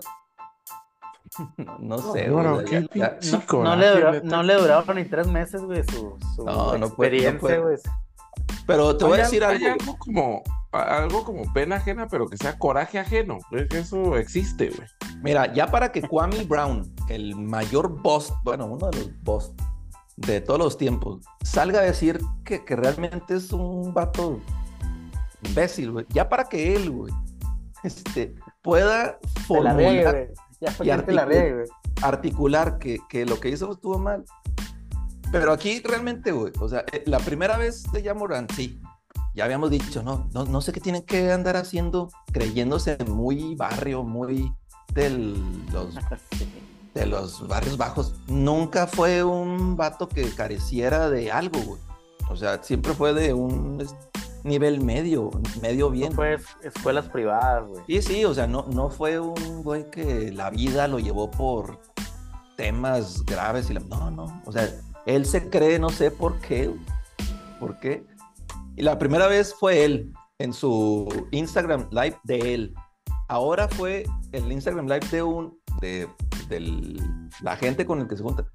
[1.57, 2.29] No, no sé.
[2.29, 5.27] Bueno, güey, qué ya- ya- pinche No, coraje, le duró- no le duraron ni tres
[5.27, 7.59] meses, güey, su, su No, no puede- no experiencia, puede.
[7.59, 7.77] güey.
[8.65, 9.81] Pero te voy a decir al- hay algo.
[9.81, 13.37] algo como algo como pena ajena, pero que sea coraje ajeno.
[13.51, 14.87] Es que Eso existe, güey.
[15.23, 19.53] Mira, ya para que Kwame Brown, el mayor boss, bueno, uno de los boss
[20.17, 24.39] de todos los tiempos, salga a decir que, que realmente es un vato
[25.43, 26.05] imbécil, güey.
[26.09, 27.13] Ya para que él, güey,
[27.83, 30.29] este, pueda la formular.
[30.59, 31.65] Ya y la güey.
[32.01, 34.25] articular que, que lo que hizo estuvo mal.
[35.31, 38.81] Pero aquí realmente, güey, o sea, eh, la primera vez de Yamoran, sí,
[39.35, 44.03] ya habíamos dicho, no, no, no sé qué tienen que andar haciendo, creyéndose muy barrio,
[44.03, 44.51] muy
[44.93, 45.09] de
[45.71, 45.95] los
[46.99, 51.81] de los barrios bajos, nunca fue un vato que careciera de algo, güey.
[52.29, 53.85] O sea, siempre fue de un
[54.43, 55.29] nivel medio,
[55.61, 56.09] medio bien.
[56.09, 57.83] No fue es- escuelas privadas, güey.
[57.87, 61.79] Sí, sí, o sea, no, no fue un güey que la vida lo llevó por
[62.55, 63.79] temas graves y la...
[63.81, 64.69] No, no, o sea,
[65.05, 66.79] él se cree, no sé por qué, güey.
[67.59, 68.05] ¿por qué?
[68.75, 72.75] Y la primera vez fue él, en su Instagram Live de él.
[73.27, 76.07] Ahora fue el Instagram Live de un, de,
[76.49, 77.01] del-
[77.41, 78.45] la gente con el que se junta.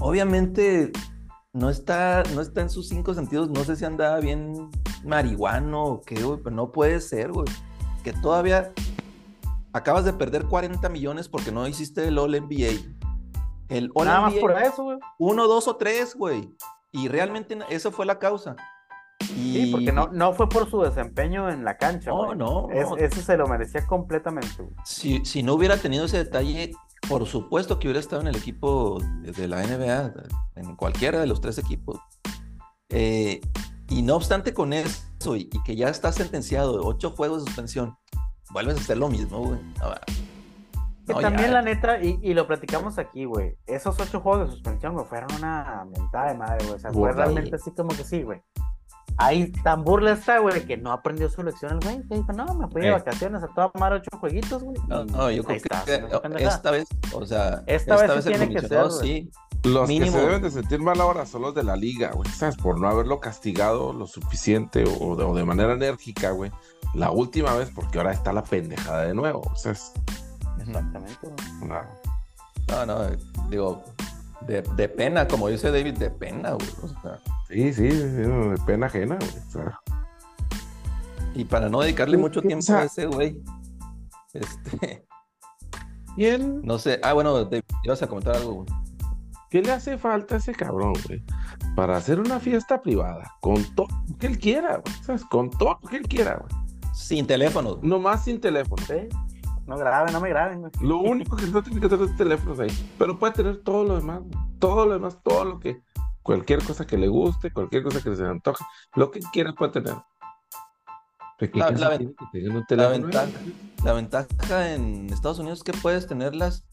[0.00, 0.92] Obviamente
[1.52, 4.70] no está, no está en sus cinco sentidos, no sé si andaba bien
[5.04, 7.46] marihuano o qué, güey, pero no puede ser, güey
[8.04, 8.72] que todavía
[9.72, 12.80] acabas de perder 40 millones porque no hiciste el All NBA.
[13.68, 14.98] El All Nada más por eso, güey.
[15.18, 16.48] uno, dos o tres, güey.
[16.92, 18.54] Y realmente eso fue la causa.
[19.20, 19.52] Y...
[19.64, 22.38] Sí, porque no, no fue por su desempeño en la cancha, No, güey.
[22.38, 22.96] no, Es- no.
[22.96, 24.68] Eso se lo merecía completamente.
[24.84, 26.72] Si, si no hubiera tenido ese detalle,
[27.08, 30.12] por supuesto que hubiera estado en el equipo de, la NBA,
[30.56, 31.98] en cualquiera de los tres equipos.
[32.90, 33.40] Eh,
[33.88, 37.46] y no obstante con eso, y, y que ya está sentenciado de ocho juegos de
[37.46, 37.96] suspensión,
[38.50, 39.60] vuelves a hacer lo mismo, güey.
[39.80, 39.94] No,
[41.06, 41.54] Que no, también, ya.
[41.54, 43.56] la neta, y, y lo platicamos aquí, güey.
[43.66, 46.76] Esos ocho juegos de suspensión, güey, fueron una mentada de madre, güey.
[46.76, 48.42] O sea, fue realmente así como que sí, güey.
[49.20, 52.06] Ahí tan burla está, güey, que no aprendió su lección el güey.
[52.08, 52.92] Que dijo, no, me fui de Eh.
[52.92, 54.76] vacaciones a tomar ocho jueguitos, güey.
[54.86, 58.54] No, no, yo creo está, que esta vez, o sea, Esta vez sí el tiene
[58.54, 59.30] que ser, sí.
[59.64, 60.12] Los Mínimo.
[60.12, 62.56] que se deben de sentir mal ahora son los de la liga, güey, ¿sabes?
[62.56, 66.52] Por no haberlo castigado lo suficiente o de, o de manera enérgica, güey.
[66.94, 69.92] La última vez, porque ahora está la pendejada de nuevo, o sea, es
[70.60, 71.34] Exactamente, güey.
[71.62, 71.88] una-
[72.68, 72.98] No, no,
[73.48, 73.82] digo,
[74.42, 76.68] de, de pena, como dice David, de pena, güey.
[76.82, 78.22] o sea, Sí, sí, sí,
[78.66, 79.30] pena ajena, güey.
[79.30, 79.80] o sea.
[81.34, 83.42] y para no dedicarle mucho tiempo a ese güey,
[84.34, 85.06] este,
[86.16, 86.60] ¿Y él?
[86.62, 88.66] no sé, ah, bueno, David, ibas a comentar algo, güey.
[89.50, 91.22] ¿Qué le hace falta a ese cabrón, güey?
[91.74, 95.24] Para hacer una fiesta privada, con todo lo que él quiera, güey, ¿sabes?
[95.24, 96.52] Con todo lo que él quiera, güey.
[96.92, 97.78] Sin teléfono.
[97.82, 98.82] Nomás sin teléfono.
[98.86, 99.08] Sí.
[99.66, 100.72] No graben, no me graben, güey.
[100.82, 102.92] Lo único que no tiene que tener es teléfonos ahí.
[102.98, 104.32] Pero puede tener todo lo demás, güey.
[104.58, 105.80] todo lo demás, todo lo que.
[106.28, 108.62] Cualquier cosa que le guste, cualquier cosa que se le antoje,
[108.94, 109.94] lo que quiera puede tener.
[111.40, 112.14] ¿De qué La- ven-
[112.90, 113.28] ventaja,
[113.82, 116.66] la ventaja en Estados Unidos es que puedes tener las,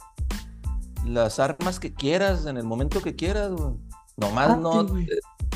[1.06, 3.76] las armas que quieras en el momento que quieras, güey.
[4.18, 5.08] Nomás Ah, no, sí,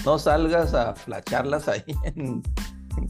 [0.05, 2.41] no salgas a flacharlas ahí en,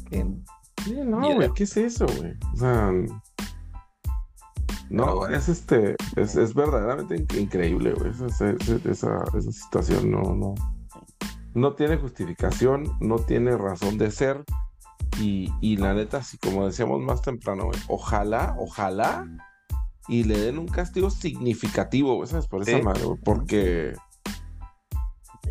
[0.10, 0.44] en-
[0.84, 2.34] Sí, no, güey, ¿qué es eso, güey?
[2.54, 2.92] O sea,
[4.90, 5.36] no, bueno.
[5.36, 8.10] es este, es, es verdaderamente in- increíble, güey.
[8.12, 8.52] Esa, esa,
[8.90, 10.56] esa, esa situación no, no,
[11.54, 14.44] no tiene justificación, no tiene razón de ser.
[15.20, 19.28] Y, y la neta, así como decíamos más temprano, güey, ojalá, ojalá,
[20.08, 22.48] y le den un castigo significativo, güey, ¿sabes?
[22.48, 22.84] Por esa Sí.
[22.84, 23.94] madre, güey, porque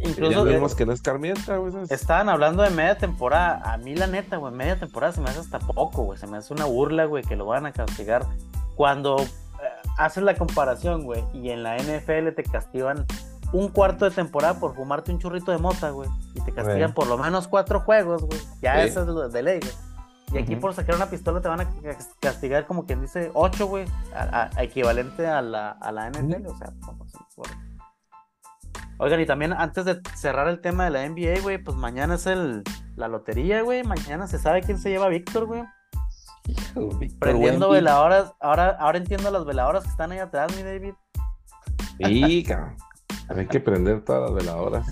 [0.00, 1.90] ya Incluso eh, vemos que no escarmienta, güey, ¿sabes?
[1.90, 3.60] estaban hablando de media temporada.
[3.72, 6.18] A mí, la neta, güey, media temporada se me hace hasta poco, güey.
[6.18, 8.24] Se me hace una burla, güey, que lo van a castigar.
[8.76, 9.26] Cuando eh,
[9.96, 13.04] haces la comparación, güey, y en la NFL te castigan
[13.52, 16.08] un cuarto de temporada por fumarte un churrito de mota, güey.
[16.34, 18.40] Y te castigan por lo menos cuatro juegos, güey.
[18.60, 18.88] Ya Sí.
[18.88, 19.72] eso es lo de ley, güey.
[20.30, 23.66] Y aquí por sacar una pistola te van a cas- castigar como quien dice ocho,
[23.66, 23.86] güey.
[24.14, 27.52] a- a- equivalente a la, a la NFL, o sea, como si fuera.
[28.98, 32.26] Oigan, y también antes de cerrar el tema de la NBA, güey, pues mañana es
[32.26, 32.64] el,
[32.96, 33.84] la lotería, güey.
[33.84, 35.62] Mañana se sabe quién se lleva a Víctor, güey.
[36.46, 38.32] Hijo, Víctor Prendiendo veladoras.
[38.40, 40.94] Ahora, ahora entiendo las veladoras que están ahí atrás, mi David.
[42.04, 42.76] Sí, cabrón.
[43.28, 44.86] Hay que prender todas las veladoras.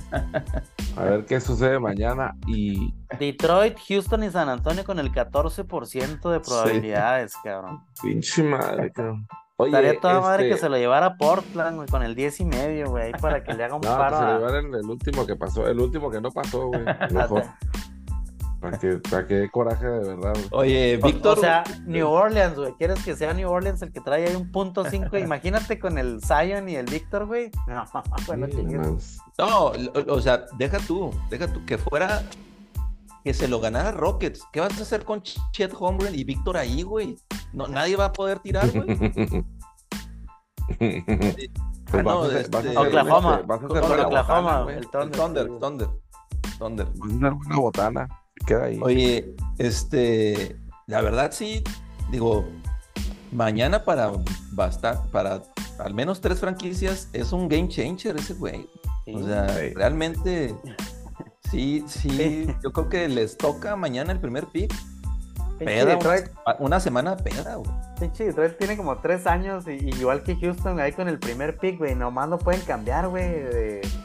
[0.96, 2.36] A ver qué sucede mañana.
[2.46, 7.82] Y Detroit, Houston y San Antonio con el 14% de probabilidades, cabrón.
[8.02, 9.26] pinche madre, cabrón.
[9.58, 12.40] Oye, Estaría toda madre que este, se lo llevara a Portland, güey, con el 10
[12.40, 14.74] y medio, güey, para que le haga un No, paro que se lo a- llevaran
[14.74, 16.84] el último que pasó, el último que no pasó, güey.
[17.10, 17.42] Mejor.
[18.60, 20.48] Para que, para que dé coraje de verdad, güey.
[20.52, 21.38] Oye, Víctor.
[21.38, 22.72] O, sea, New Orleans, güey.
[22.74, 25.16] ¿Quieres que sea New Orleans el que trae ahí un punto 5?
[25.18, 27.50] Imagínate con el Zion y el Víctor, güey.
[27.68, 27.84] No,
[28.26, 29.18] bueno, Sí, chingues.
[29.38, 29.72] No, o,
[30.08, 32.22] o sea, deja tú, deja tú, que fuera,
[33.22, 34.42] que se lo ganara Rockets.
[34.52, 37.18] ¿Qué vas a hacer con Ch- Chet Holmgren y Víctor ahí, güey?
[37.52, 38.86] No, nadie va a poder tirar, güey.
[38.96, 39.44] Pues
[41.92, 43.34] Ah, no, vas a hacer- vas a hacer- Oklahoma.
[43.36, 45.58] este, Vas a hacer Oklahoma, botana, el El Thunder, Thunder, sí.
[45.60, 45.88] Thunder,
[46.58, 46.86] Thunder.
[46.86, 48.08] Vas a hacer buena botana.
[48.46, 48.78] Queda ahí.
[48.82, 50.56] Oye, este,
[50.86, 51.62] la verdad sí,
[52.10, 52.46] digo,
[53.32, 54.12] mañana para
[54.52, 55.42] basta, para
[55.78, 58.68] al menos tres franquicias es un game changer ese güey.
[59.12, 59.74] O sea, Sí.
[59.74, 60.54] realmente
[61.50, 62.46] sí, sí, Sí.
[62.62, 64.72] yo creo que les toca mañana el primer pick.
[65.58, 66.24] Peda, una, Detroit,
[66.58, 67.70] una semana peda, güey.
[67.98, 71.56] pinche Detroit tiene como tres años, y, y igual que Houston, ahí con el primer
[71.56, 71.94] pick, güey.
[71.94, 73.26] Nomás no pueden cambiar, güey.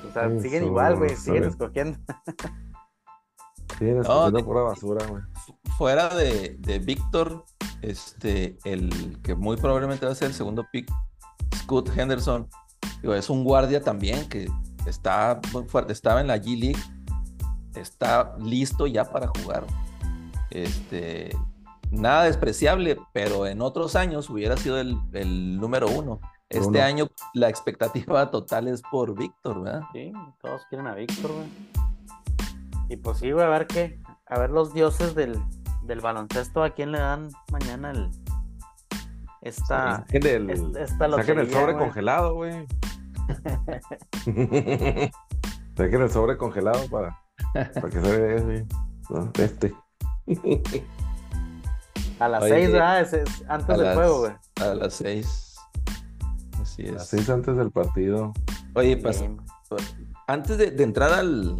[0.09, 1.13] O sea, Sí, siguen igual, güey.
[1.15, 1.97] Siguen escogiendo.
[3.79, 5.23] Sí, No, de- pura basura, güey.
[5.77, 7.45] Fuera de, de Víctor,
[7.81, 10.91] este, el que muy probablemente va a ser el segundo pick,
[11.55, 12.47] Scott Henderson,
[13.01, 14.49] digo, es un guardia también que
[14.85, 16.81] está muy fuerte, estaba en la G League,
[17.75, 19.65] está listo ya para jugar.
[20.49, 21.35] Este,
[21.89, 26.19] nada despreciable, pero en otros años hubiera sido el, el número uno.
[26.49, 26.81] Este Uno.
[26.83, 29.83] año la expectativa total es por Víctor, ¿verdad?
[29.93, 31.47] Sí, todos quieren a Víctor, güey.
[32.91, 33.99] Y pues sí, güey, a ver qué.
[34.27, 35.41] A ver los dioses del,
[35.83, 38.09] del baloncesto, ¿a quién le dan mañana el.
[39.41, 39.97] Esta.
[39.99, 41.85] Saquen el, es- esta saquen el sobre güey.
[41.85, 42.67] congelado, güey.
[45.77, 47.17] saquen el sobre congelado para,
[47.53, 48.65] para que se vea, güey.
[49.09, 49.73] No, Este.
[52.19, 53.01] A las Oye, 6, ¿verdad?
[53.01, 54.33] Es, es antes a del las- juego, güey.
[54.61, 55.55] A las seis.
[56.61, 56.91] Así es.
[56.93, 58.33] Las seis antes del partido.
[58.75, 59.27] Oye, pas- Sí.
[60.27, 61.55] antes de, de entrar al,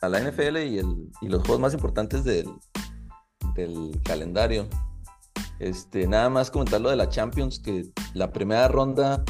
[0.00, 2.48] a la NFL y, el, y los juegos más importantes del,
[4.04, 4.68] calendario,
[5.58, 9.24] este, nada más comentar lo de la Champions, que la primera ronda,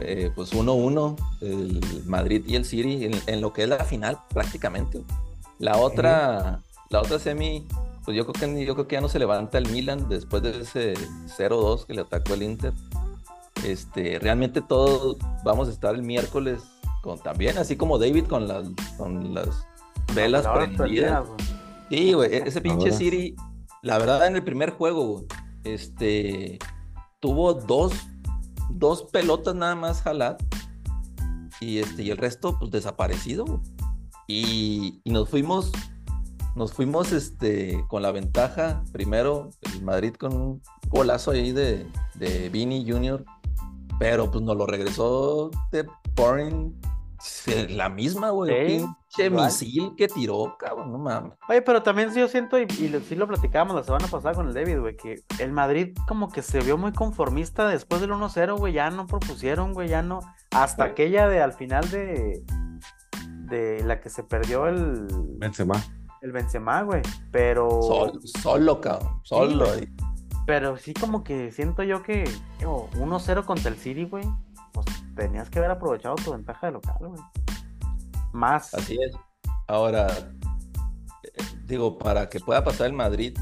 [0.00, 5.02] eh, pues 1-1, el Madrid y el City, en, lo que es la final prácticamente.
[5.58, 7.66] La otra, la otra semi,
[8.04, 10.94] pues yo creo, que, ya no se levanta el Milan después de ese
[11.36, 12.72] 0-2 que le atacó el Inter.
[13.64, 16.62] Este, realmente todos vamos a estar el miércoles
[17.24, 18.46] también, así como David con
[18.96, 19.66] con las
[20.14, 21.24] velas Ahora prendidas.
[21.88, 22.92] Sí, güey, e- ese pinche.
[22.92, 23.34] City,
[23.82, 25.24] la verdad, en el primer juego, güey,
[25.64, 26.58] este,
[27.20, 27.92] tuvo dos,
[28.70, 30.36] dos pelotas nada más jalar
[31.60, 33.60] y este, y el resto, pues, desaparecido, güey.
[34.28, 35.72] Y, y nos fuimos,
[36.54, 42.48] nos fuimos, este, con la ventaja, primero, el Madrid con un golazo ahí de, de
[42.48, 43.24] Vini Jr.,
[43.98, 46.99] pero pues nos lo regresó de Pouring Se-
[47.70, 48.50] La misma, güey.
[48.50, 49.44] Sí, Pinche igual.
[49.46, 51.32] misil que tiró, cabrón, no mames.
[51.48, 54.54] Oye, pero también sí yo siento, y, sí lo platicábamos la semana pasada con el
[54.54, 58.72] David, güey, que el Madrid como que se vio muy conformista después del 1-0, güey,
[58.72, 60.20] ya no propusieron, güey, ya no.
[60.50, 60.90] Hasta Sí.
[60.92, 62.42] aquella de al final de.
[63.50, 65.06] de la que se perdió el.
[65.38, 65.74] Benzema.
[66.22, 67.02] el Benzema, güey.
[67.32, 67.68] Pero.
[67.82, 69.20] Sol- solo, cabrón.
[69.24, 69.66] Solo.
[70.46, 72.24] Pero sí como que siento yo que
[72.58, 74.24] digo, 1-0 contra el City, güey.
[75.20, 77.20] Tenías que haber aprovechado tu ventaja de local, güey.
[78.32, 78.72] Más.
[78.72, 79.14] Así es.
[79.68, 80.08] Ahora,
[81.66, 83.36] digo, para que pueda pasar el Madrid,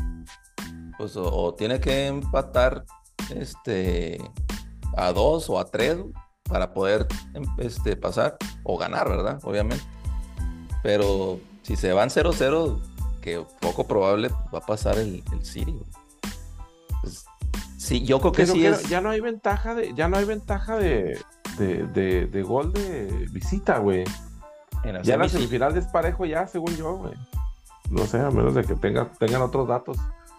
[0.99, 2.85] pues o, o tiene que empatar
[3.31, 4.19] este
[4.97, 5.99] a dos o a tres
[6.43, 7.07] para poder
[7.59, 9.38] este, pasar o ganar, ¿verdad?
[9.45, 9.85] Obviamente.
[10.83, 12.77] Pero si se van 0-0,
[13.21, 15.71] que poco probable va a pasar el, el City.
[15.71, 15.87] güey.
[17.03, 17.25] Pues,
[17.77, 18.88] sí, yo creo que Pero sí que es.
[18.88, 21.17] ya no hay ventaja de, ya no hay ventaja de,
[21.59, 24.05] de, de, de gol de visita, güey.
[24.85, 27.14] en la Ya la semifinal es parejo ya, según yo, güey.
[27.90, 29.97] No sé, a menos de que tenga, tengan otros datos.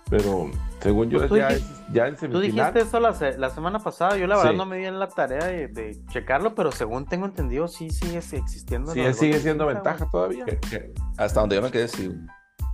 [0.10, 0.50] Pero
[0.82, 2.74] según yo, Pues tú ya, dijiste- es- ya en Tú semifinal.
[2.74, 4.58] dijiste eso la, la semana pasada, yo la verdad Sí.
[4.58, 8.18] no me di en la tarea de, de checarlo, pero según tengo entendido, sí sigue
[8.18, 8.92] existiendo.
[8.92, 10.46] Sí, sigue de siendo visita, ventaja todavía.
[10.46, 12.12] Que- que- Hasta donde yo me quedé, sí.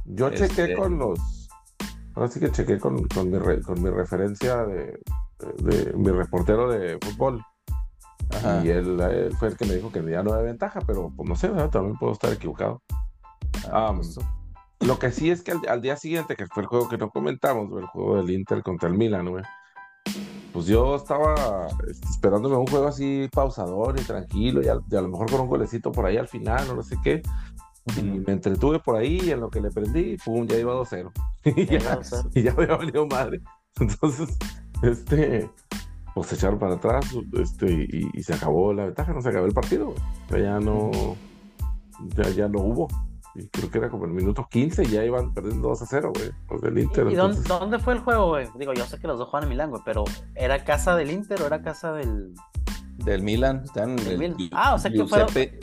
[0.06, 1.20] Yo Este- chequé con los.
[2.14, 4.98] Ahora sí que chequé con, con, mi, re- con mi referencia de,
[5.58, 7.42] de- mi reportero de fútbol.
[8.38, 8.66] Ajá.
[8.66, 11.28] Y él, él fue el que me dijo que ya no hay ventaja, pero pues
[11.30, 11.70] no sé, ¿verdad?
[11.70, 12.82] también puedo estar equivocado.
[13.96, 14.20] Pues,
[14.82, 17.10] Lo que sí es que al, al día siguiente, que fue el juego que no
[17.10, 19.44] comentamos, el juego del Inter contra el Milan, güey.
[20.54, 25.02] Pues yo estaba este, esperándome un juego así pausador y tranquilo, y a, y a
[25.02, 27.22] lo mejor con un golecito por ahí al final, o no sé qué.
[27.98, 31.12] Y me entretuve por ahí y en lo que le prendí, pum, ya iba 2-0.
[31.56, 32.32] y, Ya ya, iba 2-0.
[32.34, 33.42] y ya me había valido madre.
[33.80, 34.38] Entonces,
[34.82, 35.50] este,
[36.16, 39.46] pues se echaron para atrás este, y, y se acabó la ventaja, no se acabó
[39.46, 39.88] el partido.
[39.88, 39.98] güey.
[39.98, 40.92] O sea, ya no,
[42.16, 42.88] ya, ya no hubo.
[43.36, 46.14] Y creo que era como el minuto 15 y ya iban perdiendo 2 a 0,
[46.16, 47.08] güey, los del Inter.
[47.12, 48.48] ¿Y dónde, entonces- dónde fue el juego, güey?
[48.58, 51.42] Digo, yo sé que los dos juegan en Milán, güey, pero ¿era casa del Inter
[51.42, 52.34] o era casa del.
[53.00, 54.50] Del Milan, están Del el Milan.
[54.54, 55.60] Ah, o sea que Giuseppe,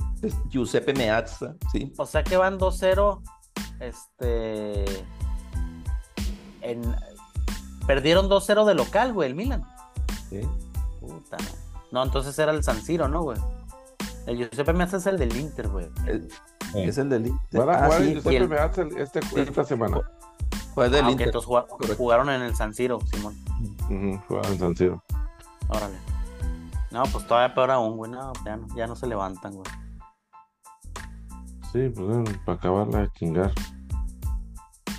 [0.51, 1.91] Giuseppe Meazza, sí.
[1.97, 3.23] O sea que van 2-0.
[3.81, 4.85] Este.
[6.61, 6.83] En...
[7.87, 9.65] Perdieron 2-0 de local, güey, el Milan.
[10.41, 10.49] Sí.
[11.01, 11.37] Puta,
[11.91, 12.03] no.
[12.03, 13.39] Entonces era el San Siro, ¿no, güey?
[14.27, 15.89] El Giuseppe Meazza es el del Inter, güey.
[16.07, 16.29] El-
[16.75, 17.61] Es el del Inter.
[17.67, 20.01] Van a Ah, jugar sí, en Giuseppe el- Meazza este, esta semana.
[20.75, 21.27] fue del Ah, Inter.
[21.29, 21.97] entonces jugar- correcto.
[21.97, 23.37] jugaron en el San Siro, Simón.
[23.85, 25.03] Ujú, jugaban en San Siro.
[25.69, 25.97] Órale.
[26.91, 28.11] No, pues todavía peor aún, güey.
[28.11, 29.67] No, ya no, ya no se levantan, güey.
[31.73, 33.51] Sí, pues bueno, para acabarla de chingar.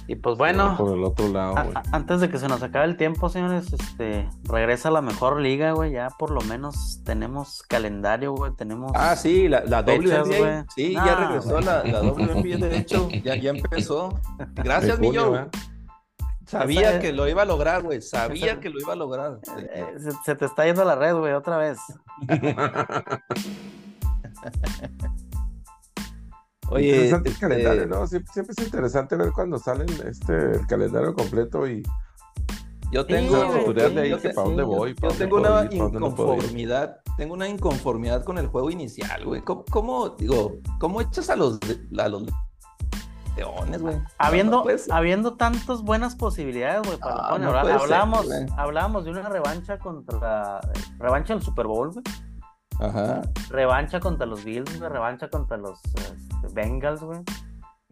[0.06, 1.76] Y pues bueno, Por el otro lado, a- güey.
[1.78, 5.72] a- antes de que se nos acabe el tiempo, señores, este, regresa la mejor liga,
[5.72, 5.94] güey.
[5.94, 8.52] Ya por lo menos tenemos calendario, güey.
[8.54, 8.92] Tenemos.
[8.96, 10.38] Ah, sí, la, la Fechas, WNBA.
[10.40, 10.64] güey.
[10.76, 11.64] Sí, ya regresó güey.
[11.64, 14.20] la, la WNBA, de hecho, ya, ya empezó.
[14.56, 15.12] Gracias, mi.
[16.46, 18.02] Sabía que lo iba a lograr, güey.
[18.02, 19.40] Sabía que lo iba a lograr.
[19.58, 21.80] Eh, se, se te está yendo la red, güey, otra vez.
[26.74, 28.08] Oye, interesante el este, calendario, ¿no?
[28.08, 31.84] Siempre, siempre es interesante ver cuando salen este el calendario completo y
[32.92, 39.26] Yo tengo ahí yo tengo una no inconformidad, tengo una inconformidad con el juego inicial,
[39.26, 39.42] güey.
[39.42, 41.60] ¿Cómo, cómo, digo, cómo echas a los,
[41.98, 42.24] a los
[43.36, 43.98] leones, güey?
[44.18, 48.46] Habiendo, No habiendo tantas buenas posibilidades, güey, para Ah, hablábamos, güey.
[48.58, 50.62] hablábamos de una revancha contra
[51.00, 52.04] revancha del Super Bowl, güey.
[52.80, 53.22] Ajá.
[53.50, 54.90] Revancha contra los Bills, güey.
[54.92, 57.20] Revancha contra los este, Bengals, güey.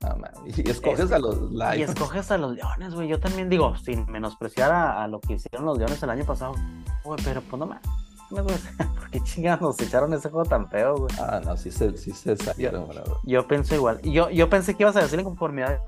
[0.01, 0.17] No,
[0.47, 1.91] y escoges Es- a los Y Lions.
[1.91, 3.07] escoges a los Leones, güey.
[3.07, 6.55] Yo también digo, sin menospreciar a, a lo que hicieron los Leones el año pasado.
[7.03, 7.83] Güey, pero pues no mames.
[8.31, 11.13] ¿Por qué chingados nos echaron ese juego tan feo, güey?
[11.19, 12.97] Ah, no, sí se, sí se salieron, güey.
[13.23, 13.99] Yo pienso igual.
[14.03, 15.79] Y yo, yo pensé que ibas a decir en conformidad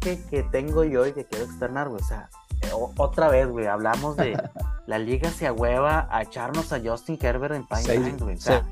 [0.00, 2.02] que, que tengo yo y que quiero externar, güey.
[2.02, 2.28] O sea,
[2.62, 4.32] eh, o- otra vez, güey, hablamos de
[4.86, 8.36] la liga se agüeva a echarnos a Justin Herbert en Pine Seis- Time, güey.
[8.36, 8.62] O sea,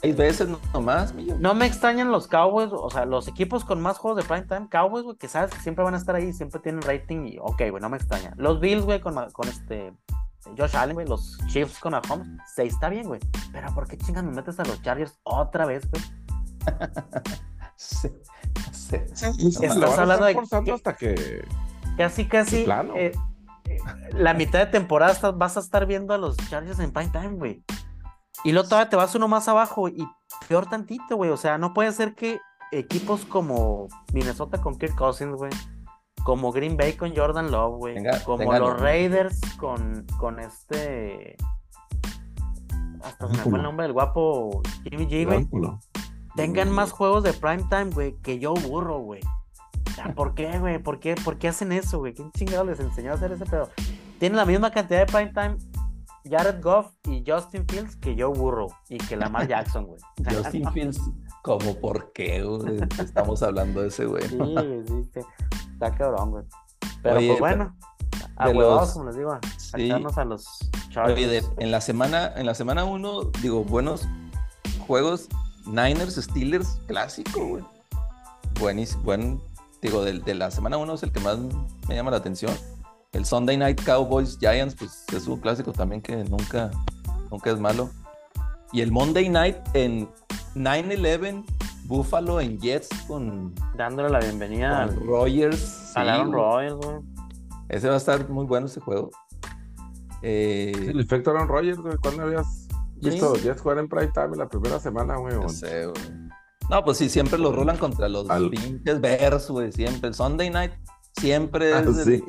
[0.00, 1.36] Seis veces no- nomás, millo.
[1.38, 4.68] no me extrañan los Cowboys, o sea, los equipos con más juegos de prime time,
[4.70, 7.62] Cowboys, güey, que sabes que siempre van a estar ahí, siempre tienen rating y ok,
[7.70, 8.32] güey, no me extraña.
[8.36, 9.92] Los Bills, güey, con, con este
[10.56, 13.20] Josh Allen, güey, los Chiefs con Mahomes, se está bien, güey.
[13.52, 16.02] Pero ¿por qué chingas me metes a los Chargers otra vez, güey?
[17.76, 18.08] Sí,
[18.72, 18.96] sí.
[19.64, 21.44] Estás hablando de que- hasta que
[21.96, 22.64] Casi, casi.
[22.64, 22.94] Plano.
[22.96, 23.12] eh,
[24.12, 27.36] la mitad de temporada estás- vas a estar viendo a los Chargers en prime time,
[27.36, 27.62] güey.
[28.44, 30.06] Y luego todavía te vas uno más abajo y
[30.48, 31.30] peor tantito, güey.
[31.30, 32.38] O sea, no puede ser que
[32.72, 35.50] equipos como Minnesota con Kirk Cousins, güey.
[36.24, 37.96] Como Green Bay con Jordan Love, güey.
[38.24, 38.80] Como tenga los.
[38.80, 41.36] Raiders con, con este.
[43.02, 45.44] hasta se me fue el nombre del guapo Jimmy G, güey,
[46.34, 49.20] tengan más juegos de primetime, güey, que yo burro, güey.
[49.96, 50.78] Sea, ¿por qué, güey?
[50.78, 52.14] ¿Por qué, ¿Por qué hacen eso, güey?
[52.14, 53.70] ¿Quién chingado les enseñó a hacer ese pedo?
[54.20, 55.56] Tienen la misma cantidad de primetime
[56.28, 60.00] Jared Goff y Justin Fields que Joe Burrow y que Lamar Jackson, güey.
[60.28, 61.00] Justin Fields,
[61.42, 62.78] como por qué, güey?
[63.00, 64.28] Estamos hablando de ese güey.
[64.28, 65.20] Sí, güey, sí, sí.
[65.72, 66.44] Está cabrón, güey.
[67.02, 67.76] Pero Oye, pues bueno,
[68.36, 69.90] a de huevados, los- como les digo, Sí.
[69.90, 70.58] a los
[70.90, 71.16] Chargers.
[71.16, 74.06] Oye, de- en la semana, en la semana uno, digo, buenos
[74.86, 75.28] juegos,
[75.66, 77.64] Niners, Steelers, clásico, güey.
[78.60, 79.40] Buenísimo, buen,
[79.82, 81.38] digo, del- de, la semana uno es el que más
[81.88, 82.52] me llama la atención.
[83.12, 86.70] El Sunday Night Cowboys Giants, pues es un clásico también que nunca,
[87.30, 87.90] nunca es malo.
[88.72, 90.08] Y el Monday Night en
[90.54, 91.44] 9-11,
[91.84, 95.92] Buffalo en Jets con, Dándole la bienvenida al, Rogers.
[95.96, 96.68] al sí, Aaron güey.
[96.70, 97.04] Rodgers.
[97.68, 99.10] Ese va a estar muy bueno ese juego.
[100.22, 101.96] Eh, El efecto Aaron Rodgers, güey.
[101.98, 102.66] ¿Cuándo habías
[102.96, 103.32] visto Sí.
[103.34, 105.34] los Jets jugar en prime time en la primera semana, güey?
[105.34, 106.25] No sé, güey.
[106.70, 110.08] No, pues sí, siempre los rolan contra los Al- pinches Bears, güey, siempre.
[110.08, 110.72] El Sunday night
[111.18, 112.22] siempre Ah, es sí.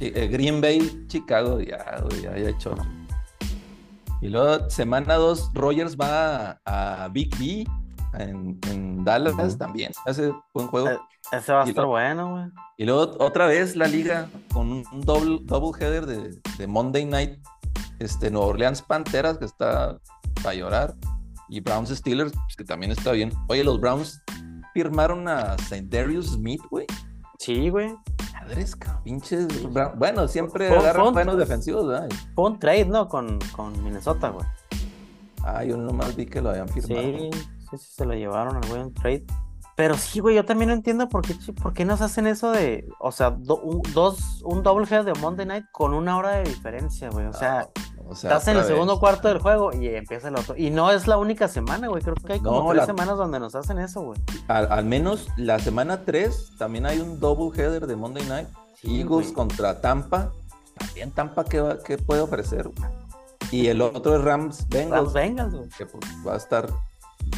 [0.00, 2.74] eh, Green Bay, Chicago, ya, güey, ya, ya hecho.
[4.20, 7.66] Y luego, semana 2, Rogers va a, a Big B
[8.18, 9.92] en, en Dallas también.
[10.06, 10.88] Hace buen juego.
[10.88, 10.98] Eh,
[11.30, 12.44] Ese va a Y estar lo- bueno, güey.
[12.78, 17.04] Y luego otra vez la liga con un, un double, double header de, de Monday
[17.04, 17.38] Night.
[18.00, 19.98] Este, Nueva Orleans Panteras, que está
[20.42, 20.94] para llorar.
[21.48, 23.32] Y Browns Steelers, pues, que también está bien.
[23.48, 24.22] Oye, los Browns
[24.74, 25.86] firmaron a St.
[25.88, 26.86] Darius Smith, güey.
[27.38, 27.94] Sí, güey.
[28.32, 29.46] Madres, cabrón, pinches.
[29.96, 32.08] Bueno, siempre Fue- agarran buenos defensivos, ¿verdad?
[32.34, 33.08] Fue un trade, ¿no?
[33.08, 34.46] Con, con Minnesota, güey.
[35.44, 37.00] Ah, yo nomás vi que lo habían firmado.
[37.02, 37.30] Sí,
[37.70, 39.24] sí, sí, se lo llevaron al güey un trade.
[39.78, 42.84] Pero sí, güey, yo también no entiendo por qué, por qué nos hacen eso de,
[42.98, 46.42] o sea, do- un, dos, un double head de Monday Night con una hora de
[46.42, 47.26] diferencia, güey.
[47.26, 47.68] O sea,
[48.08, 50.56] O sea, estás en el segundo cuarto del juego y empieza el otro.
[50.56, 52.02] Y no es la única semana, güey.
[52.02, 54.18] Creo que hay como No, tres la- semanas donde nos hacen eso, güey.
[54.48, 58.48] Al, al menos la semana 3 también hay un double header de Monday Night.
[58.80, 59.32] Sí, Eagles güey.
[59.32, 60.32] contra Tampa.
[60.76, 62.64] También Tampa, ¿qué, va- qué puede ofrecer?
[62.68, 62.90] güey?
[63.52, 65.68] Y el otro es Rams Bengals, Rams Bengals, güey.
[65.78, 66.68] que pues, va a estar.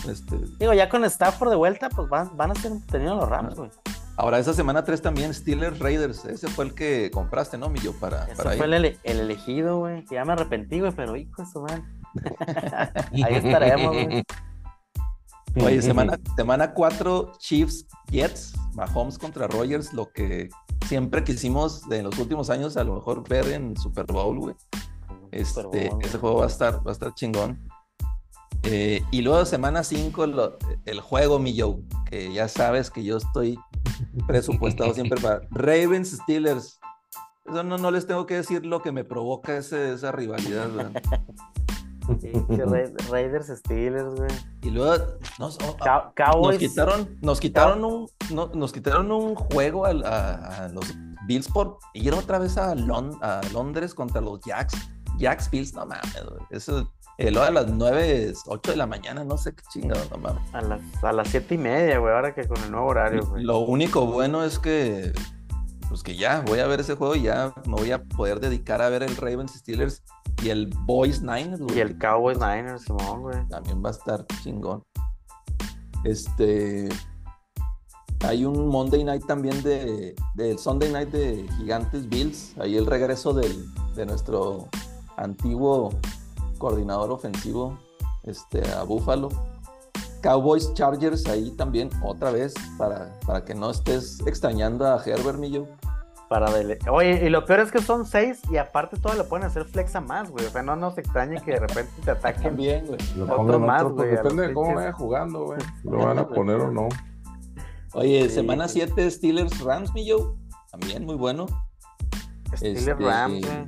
[0.09, 0.37] Este...
[0.59, 3.71] Digo, ya con Stafford de vuelta, pues van, van a ser teniendo los Rams, güey.
[4.17, 6.25] Ahora, esa semana 3 también Steelers Raiders.
[6.27, 7.93] Ese fue el que compraste, ¿no, Millo?
[7.99, 10.05] Para, Ese para fue el, ele- el elegido, güey.
[10.05, 11.83] que Ya me arrepentí, güey, pero hijo su madre.
[13.25, 14.23] Ahí estaremos, güey.
[15.65, 20.49] Oye, semana, semana 4, Chiefs Jets, Mahomes contra Rogers, lo que
[20.87, 24.55] siempre quisimos en los últimos años a lo mejor ver en Super Bowl, güey.
[25.33, 27.59] Este, Super Bowl, ese juego va a estar, va a estar chingón.
[28.65, 30.25] Eh, y luego semana 5,
[30.85, 31.77] el juego, mi Joe,
[32.11, 33.59] que ya sabes que yo estoy
[34.27, 36.79] presupuestado siempre para Ravens Steelers.
[37.47, 41.03] Eso no, no les tengo que decir lo que me provoca ese- esa rivalidad, ¿verdad?
[42.21, 42.33] Sí,
[43.11, 44.31] Raiders Steelers, güey.
[44.63, 45.05] Y luego
[45.39, 50.85] nos, Cow- nos quitaron, nos quitaron un, no- nos quitaron un juego a, a los
[51.27, 54.75] Bills por ir otra vez a, Lon- a Londres contra los Jacks.
[55.19, 56.43] Jacks Bills, no mames, güey.
[56.51, 56.93] Eso,
[57.29, 60.43] luego a las 9, 8 de la mañana, no sé qué chingado, no mames.
[60.55, 63.45] A las, a las siete y media, güey, ahora que con el nuevo horario, güey.
[63.45, 65.13] Lo único bueno es que,
[65.89, 68.81] pues que ya voy a ver ese juego y ya me voy a poder dedicar
[68.81, 70.03] a ver el Ravens Steelers
[70.43, 71.77] y el Boys Niners, güey.
[71.77, 73.49] Y el Cowboys Niners, Simón, güey.
[73.49, 74.83] también va a estar chingón.
[76.05, 76.89] Este.
[78.23, 80.15] Hay un Monday Night también de.
[80.35, 82.55] Del Sunday Night de Gigantes Bills.
[82.59, 84.69] Ahí el regreso del, de nuestro
[85.17, 85.91] antiguo
[86.61, 87.77] coordinador ofensivo
[88.23, 89.31] este, a Buffalo.
[90.23, 95.67] Cowboys Chargers ahí también, otra vez, para, para que no estés extrañando a Herbert Millo.
[96.29, 99.47] Para dele- Oye, y lo peor es que son seis y aparte todo le pueden
[99.47, 100.45] hacer flex a más, güey.
[100.47, 102.43] O sea, no nos extrañe que de repente te ataquen.
[102.43, 102.99] También, güey.
[103.17, 105.59] Lo Otro más, otro, pues, güey, depende de cómo vaya jugando, güey.
[105.85, 106.89] Lo van a poner o no.
[107.95, 108.75] Oye, Sí, semana güey.
[108.75, 110.37] 7 Steelers Rams, Millo.
[110.71, 111.47] También muy bueno.
[112.55, 113.67] Steelers Este, Rams, güey.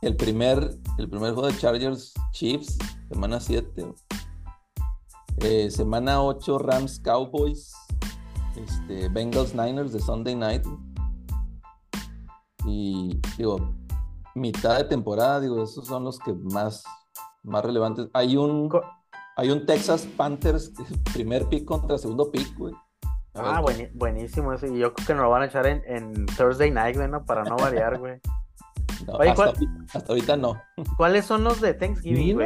[0.00, 2.78] El primer, el primer juego de Chargers Chiefs,
[3.10, 3.94] semana 7.
[5.38, 7.72] Eh, semana 8, Rams Cowboys.
[8.56, 10.64] Este, Bengals Niners de Sunday Night.
[12.64, 13.74] Y digo,
[14.34, 16.84] mitad de temporada, digo, esos son los que más,
[17.42, 18.08] más relevantes.
[18.14, 18.70] Hay un,
[19.36, 20.72] hay un Texas Panthers,
[21.12, 22.74] primer pick contra segundo pick, güey.
[23.34, 24.66] Ah, buenísimo eso.
[24.66, 27.24] Y yo creo que nos lo van a echar en, en Thursday Night, güey, ¿no?
[27.26, 28.18] Para no variar, güey.
[29.06, 30.62] No, Oye, hasta, ¿cuál- ahorita- hasta ahorita no.
[30.96, 32.38] ¿Cuáles son los de Thanksgiving.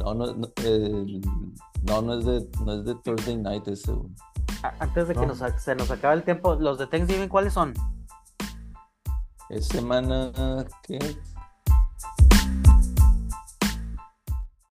[0.00, 3.92] No, no, no, no, no es de, no es de Thursday Night ese,
[4.78, 7.72] Antes de que nos, se nos acabe el tiempo, los de Thanksgiving, ¿cuáles son?
[9.48, 10.32] Es semana,
[10.82, 10.98] ¿qué?